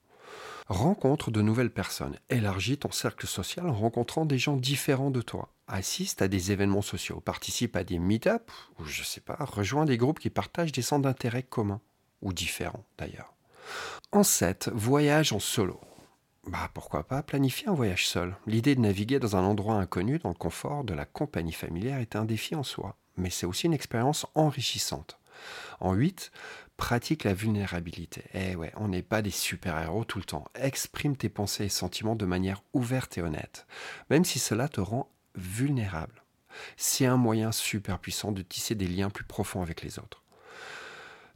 Rencontre 0.66 1.30
de 1.30 1.42
nouvelles 1.42 1.72
personnes. 1.72 2.18
Élargis 2.30 2.78
ton 2.78 2.90
cercle 2.90 3.26
social 3.26 3.68
en 3.68 3.74
rencontrant 3.74 4.24
des 4.24 4.38
gens 4.38 4.56
différents 4.56 5.10
de 5.10 5.20
toi. 5.20 5.50
Assiste 5.68 6.22
à 6.22 6.28
des 6.28 6.52
événements 6.52 6.80
sociaux. 6.80 7.20
Participe 7.20 7.76
à 7.76 7.84
des 7.84 7.98
meet-up 7.98 8.50
ou 8.78 8.86
je 8.86 9.02
sais 9.02 9.20
pas, 9.20 9.36
rejoins 9.40 9.84
des 9.84 9.98
groupes 9.98 10.20
qui 10.20 10.30
partagent 10.30 10.72
des 10.72 10.80
centres 10.80 11.02
d'intérêt 11.02 11.42
communs 11.42 11.82
ou 12.22 12.32
différents 12.32 12.86
d'ailleurs. 12.96 13.34
En 14.10 14.22
7, 14.22 14.70
voyage 14.72 15.34
en 15.34 15.38
solo. 15.38 15.78
Bah 16.46 16.70
pourquoi 16.72 17.04
pas 17.04 17.22
planifier 17.22 17.68
un 17.68 17.74
voyage 17.74 18.06
seul. 18.06 18.34
L'idée 18.46 18.74
de 18.74 18.80
naviguer 18.80 19.18
dans 19.18 19.36
un 19.36 19.44
endroit 19.44 19.76
inconnu 19.76 20.18
dans 20.18 20.30
le 20.30 20.34
confort 20.34 20.84
de 20.84 20.94
la 20.94 21.04
compagnie 21.04 21.52
familière 21.52 21.98
est 21.98 22.16
un 22.16 22.24
défi 22.24 22.54
en 22.54 22.62
soi, 22.62 22.96
mais 23.18 23.28
c'est 23.28 23.46
aussi 23.46 23.66
une 23.66 23.74
expérience 23.74 24.26
enrichissante. 24.34 25.18
En 25.80 25.92
8, 25.92 26.30
pratique 26.76 27.24
la 27.24 27.34
vulnérabilité. 27.34 28.24
Eh 28.34 28.56
ouais, 28.56 28.72
on 28.76 28.88
n'est 28.88 29.02
pas 29.02 29.22
des 29.22 29.30
super-héros 29.30 30.04
tout 30.04 30.18
le 30.18 30.24
temps. 30.24 30.44
Exprime 30.54 31.16
tes 31.16 31.28
pensées 31.28 31.66
et 31.66 31.68
sentiments 31.68 32.16
de 32.16 32.26
manière 32.26 32.62
ouverte 32.72 33.16
et 33.18 33.22
honnête, 33.22 33.66
même 34.10 34.24
si 34.24 34.38
cela 34.38 34.68
te 34.68 34.80
rend 34.80 35.10
vulnérable. 35.34 36.22
C'est 36.76 37.06
un 37.06 37.16
moyen 37.16 37.52
super 37.52 37.98
puissant 37.98 38.32
de 38.32 38.42
tisser 38.42 38.74
des 38.74 38.86
liens 38.86 39.10
plus 39.10 39.24
profonds 39.24 39.62
avec 39.62 39.82
les 39.82 39.98
autres. 39.98 40.22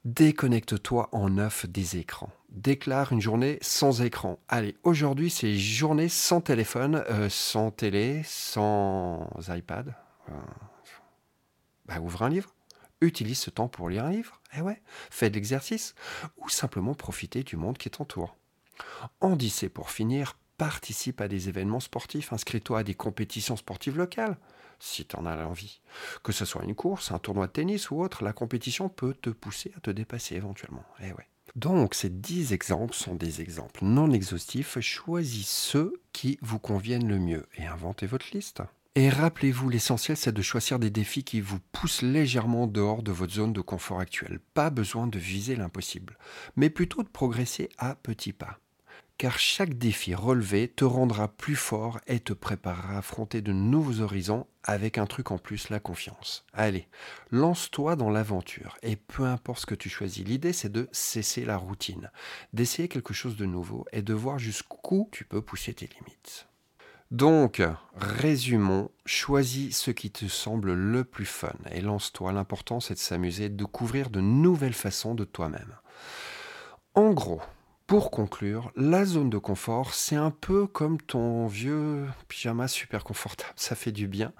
Déconnecte-toi 0.05 1.09
en 1.13 1.29
neuf 1.29 1.67
des 1.67 1.97
écrans. 1.97 2.31
Déclare 2.51 3.13
une 3.13 3.21
journée 3.21 3.59
sans 3.61 4.01
écran. 4.03 4.39
Allez, 4.49 4.77
aujourd'hui 4.85 5.29
c'est 5.29 5.57
journée 5.57 6.09
sans 6.09 6.41
téléphone, 6.41 7.05
euh, 7.11 7.29
sans 7.29 7.71
télé, 7.71 8.23
sans 8.25 9.29
iPad. 9.49 9.95
Euh, 10.29 10.33
bah, 11.87 12.01
ouvre 12.01 12.23
un 12.23 12.29
livre 12.29 12.55
utilise 13.01 13.39
ce 13.39 13.51
temps 13.51 13.69
pour 13.69 13.89
lire 13.89 14.05
un 14.05 14.11
livre, 14.11 14.41
eh 14.57 14.61
ouais, 14.61 14.81
fais 15.11 15.31
de 15.31 15.35
l'exercice, 15.35 15.95
ou 16.37 16.49
simplement 16.49 16.95
profiter 16.95 17.43
du 17.43 17.57
monde 17.57 17.79
qui 17.79 17.91
t'entoure. 17.91 18.37
En 19.21 19.37
dissé 19.37 19.69
pour 19.69 19.91
finir, 19.91 20.37
participe 20.57 21.21
à 21.21 21.29
des 21.29 21.49
événements 21.49 21.81
sportifs, 21.81 22.33
inscris-toi 22.33 22.81
à 22.81 22.85
des 22.85 22.95
compétitions 22.95 23.57
sportives 23.57 23.97
locales, 23.97 24.37
si 24.81 25.05
tu 25.05 25.17
en 25.17 25.27
as 25.27 25.37
l'envie. 25.37 25.81
Que 26.23 26.33
ce 26.33 26.45
soit 26.45 26.65
une 26.65 26.75
course, 26.75 27.13
un 27.13 27.19
tournoi 27.19 27.47
de 27.47 27.53
tennis 27.53 27.91
ou 27.91 28.01
autre, 28.01 28.25
la 28.25 28.33
compétition 28.33 28.89
peut 28.89 29.15
te 29.15 29.31
pousser 29.31 29.73
à 29.77 29.81
te 29.81 29.91
dépasser 29.91 30.37
éventuellement. 30.37 30.85
Eh 31.01 31.13
ouais. 31.13 31.29
Donc 31.57 31.95
ces 31.95 32.11
10 32.11 32.53
exemples 32.53 32.95
sont 32.95 33.15
des 33.15 33.41
exemples 33.41 33.85
non 33.85 34.13
exhaustifs, 34.13 34.79
choisis 34.81 35.49
ceux 35.49 36.01
qui 36.13 36.39
vous 36.43 36.59
conviennent 36.59 37.09
le 37.09 37.19
mieux 37.19 37.47
et 37.57 37.67
inventez 37.67 38.07
votre 38.07 38.27
liste. 38.33 38.63
Et 38.99 39.11
rappelez-vous, 39.11 39.69
l'essentiel, 39.69 40.17
c'est 40.17 40.33
de 40.33 40.43
choisir 40.43 40.81
des 40.81 40.91
défis 40.91 41.23
qui 41.23 41.41
vous 41.41 41.61
poussent 41.71 42.03
légèrement 42.03 42.67
dehors 42.67 43.05
de 43.05 43.13
votre 43.13 43.33
zone 43.33 43.53
de 43.53 43.61
confort 43.61 44.01
actuelle. 44.01 44.41
Pas 44.55 44.71
besoin 44.71 45.07
de 45.07 45.21
viser 45.21 45.55
l'impossible, 45.55 46.19
mais 46.57 46.69
plutôt 46.69 47.05
de 47.05 47.09
progresser 47.09 47.69
à 47.79 47.95
petits 47.95 48.33
pas. 48.33 48.59
Car 49.17 49.39
chaque 49.39 49.79
défi 49.79 50.17
relevé 50.17 50.67
te 50.67 50.85
rendra 50.85 51.29
plus 51.29 51.55
fort 51.55 52.01
et 52.09 52.19
te 52.19 52.33
préparera 52.33 52.97
à 52.97 52.99
affronter 52.99 53.41
de 53.41 53.53
nouveaux 53.53 54.01
horizons 54.01 54.49
avec 54.65 54.99
un 54.99 55.07
truc 55.07 55.31
en 55.31 55.39
plus, 55.39 55.69
la 55.69 55.79
confiance. 55.79 56.45
Allez, 56.53 56.89
lance-toi 57.31 57.95
dans 57.95 58.11
l'aventure 58.11 58.79
et 58.83 58.97
peu 58.97 59.27
importe 59.27 59.61
ce 59.61 59.67
que 59.67 59.77
tu 59.77 59.89
choisis, 59.89 60.27
l'idée 60.27 60.53
c'est 60.53 60.73
de 60.73 60.89
cesser 60.91 61.45
la 61.45 61.57
routine, 61.57 62.11
d'essayer 62.53 62.89
quelque 62.89 63.15
chose 63.15 63.37
de 63.37 63.47
nouveau 63.47 63.87
et 63.93 64.03
de 64.03 64.13
voir 64.13 64.41
jusqu'où 64.41 65.09
tu 65.13 65.25
peux 65.25 65.41
pousser 65.41 65.73
tes 65.73 65.87
limites. 65.87 66.48
Donc, 67.11 67.63
résumons, 67.97 68.91
choisis 69.07 69.79
ce 69.79 69.91
qui 69.91 70.11
te 70.11 70.27
semble 70.27 70.75
le 70.75 71.05
plus 71.05 71.25
fun 71.25 71.55
et 71.71 71.81
lance-toi. 71.81 72.33
L'important, 72.33 72.81
c'est 72.81 72.95
de 72.95 72.99
s'amuser, 72.99 73.49
de 73.49 73.57
découvrir 73.57 74.11
de 74.11 74.21
nouvelles 74.21 74.75
façons 74.75 75.15
de 75.15 75.25
toi-même. 75.25 75.75
En 76.95 77.13
gros, 77.13 77.41
pour 77.87 78.11
conclure, 78.11 78.71
la 78.77 79.07
zone 79.07 79.31
de 79.31 79.39
confort, 79.39 79.95
c'est 79.95 80.17
un 80.17 80.31
peu 80.31 80.67
comme 80.67 81.01
ton 81.01 81.47
vieux 81.47 82.07
pyjama 82.29 82.69
super 82.69 83.05
confortable. 83.05 83.53
Ça 83.57 83.75
fait 83.75 83.93
du 83.93 84.07
bien. 84.07 84.35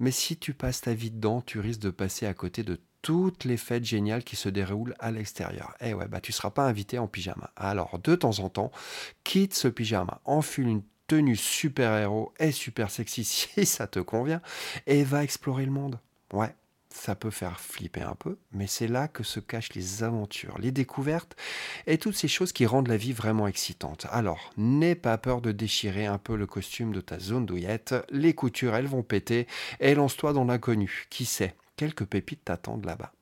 Mais 0.00 0.10
si 0.10 0.36
tu 0.36 0.54
passes 0.54 0.80
ta 0.80 0.94
vie 0.94 1.12
dedans, 1.12 1.40
tu 1.40 1.60
risques 1.60 1.82
de 1.82 1.90
passer 1.90 2.26
à 2.26 2.34
côté 2.34 2.64
de 2.64 2.80
toutes 3.00 3.44
les 3.44 3.56
fêtes 3.56 3.84
géniales 3.84 4.24
qui 4.24 4.34
se 4.34 4.48
déroulent 4.48 4.96
à 4.98 5.12
l'extérieur. 5.12 5.76
Eh 5.80 5.94
ouais, 5.94 6.08
bah 6.08 6.20
tu 6.20 6.32
seras 6.32 6.50
pas 6.50 6.66
invité 6.66 6.98
en 6.98 7.06
pyjama. 7.06 7.52
Alors, 7.54 8.00
de 8.00 8.16
temps 8.16 8.40
en 8.40 8.48
temps, 8.48 8.72
quitte 9.22 9.54
ce 9.54 9.68
pyjama, 9.68 10.20
enfile 10.24 10.66
une 10.66 10.82
tenue 11.08 11.36
super-héros 11.36 12.32
et 12.38 12.52
super 12.52 12.90
sexy 12.90 13.24
si 13.24 13.66
ça 13.66 13.88
te 13.88 13.98
convient, 13.98 14.40
et 14.86 15.02
va 15.02 15.24
explorer 15.24 15.64
le 15.64 15.72
monde. 15.72 15.98
Ouais, 16.32 16.54
ça 16.90 17.14
peut 17.14 17.30
faire 17.30 17.60
flipper 17.60 18.02
un 18.02 18.14
peu, 18.14 18.38
mais 18.52 18.66
c'est 18.66 18.88
là 18.88 19.08
que 19.08 19.22
se 19.22 19.40
cachent 19.40 19.74
les 19.74 20.02
aventures, 20.02 20.58
les 20.58 20.70
découvertes 20.70 21.36
et 21.86 21.98
toutes 21.98 22.16
ces 22.16 22.28
choses 22.28 22.52
qui 22.52 22.66
rendent 22.66 22.88
la 22.88 22.96
vie 22.96 23.12
vraiment 23.12 23.46
excitante. 23.46 24.06
Alors, 24.10 24.52
n'aie 24.56 24.94
pas 24.94 25.18
peur 25.18 25.40
de 25.40 25.52
déchirer 25.52 26.06
un 26.06 26.18
peu 26.18 26.36
le 26.36 26.46
costume 26.46 26.92
de 26.92 27.00
ta 27.00 27.18
zone 27.18 27.46
douillette, 27.46 27.94
les 28.10 28.34
coutures 28.34 28.74
elles 28.74 28.86
vont 28.86 29.02
péter, 29.02 29.46
et 29.80 29.94
lance-toi 29.94 30.32
dans 30.32 30.44
l'inconnu, 30.44 31.06
qui 31.10 31.24
sait? 31.24 31.54
Quelques 31.78 32.04
pépites 32.04 32.44
t'attendent 32.44 32.84
là-bas. 32.84 33.12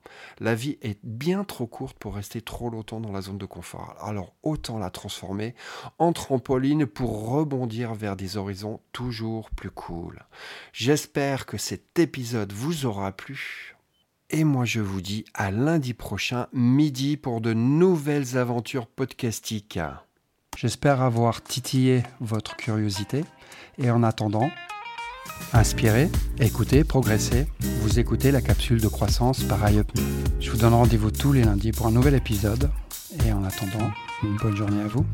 La 0.40 0.54
vie 0.54 0.78
est 0.80 0.98
bien 1.04 1.44
trop 1.44 1.66
courte 1.66 1.98
pour 1.98 2.14
rester 2.14 2.40
trop 2.40 2.70
longtemps 2.70 3.00
dans 3.00 3.12
la 3.12 3.20
zone 3.20 3.36
de 3.36 3.44
confort. 3.44 3.94
Alors 4.00 4.34
autant 4.42 4.78
la 4.78 4.90
transformer 4.90 5.54
en 5.98 6.12
trampoline 6.12 6.86
pour 6.86 7.28
rebondir 7.28 7.94
vers 7.94 8.16
des 8.16 8.38
horizons 8.38 8.80
toujours 8.92 9.50
plus 9.50 9.70
cool. 9.70 10.24
J'espère 10.72 11.44
que 11.44 11.58
cet 11.58 11.98
épisode 11.98 12.52
vous 12.52 12.86
aura 12.86 13.12
plu. 13.12 13.76
Et 14.30 14.42
moi 14.42 14.64
je 14.64 14.80
vous 14.80 15.02
dis 15.02 15.26
à 15.34 15.50
lundi 15.50 15.92
prochain 15.92 16.46
midi 16.52 17.18
pour 17.18 17.42
de 17.42 17.52
nouvelles 17.52 18.38
aventures 18.38 18.86
podcastiques. 18.86 19.78
J'espère 20.56 21.02
avoir 21.02 21.42
titillé 21.42 22.02
votre 22.20 22.56
curiosité 22.56 23.22
et 23.76 23.90
en 23.90 24.02
attendant, 24.02 24.48
Inspirez, 25.52 26.10
écoutez, 26.38 26.84
progressez. 26.84 27.46
Vous 27.82 27.98
écoutez 27.98 28.30
la 28.30 28.42
capsule 28.42 28.80
de 28.80 28.88
croissance 28.88 29.42
par 29.42 29.70
iUpMe. 29.70 30.00
Je 30.40 30.50
vous 30.50 30.58
donne 30.58 30.74
rendez-vous 30.74 31.10
tous 31.10 31.32
les 31.32 31.44
lundis 31.44 31.72
pour 31.72 31.86
un 31.86 31.92
nouvel 31.92 32.14
épisode. 32.14 32.70
Et 33.24 33.32
en 33.32 33.44
attendant, 33.44 33.90
une 34.22 34.36
bonne 34.36 34.56
journée 34.56 34.82
à 34.82 34.86
vous. 34.86 35.06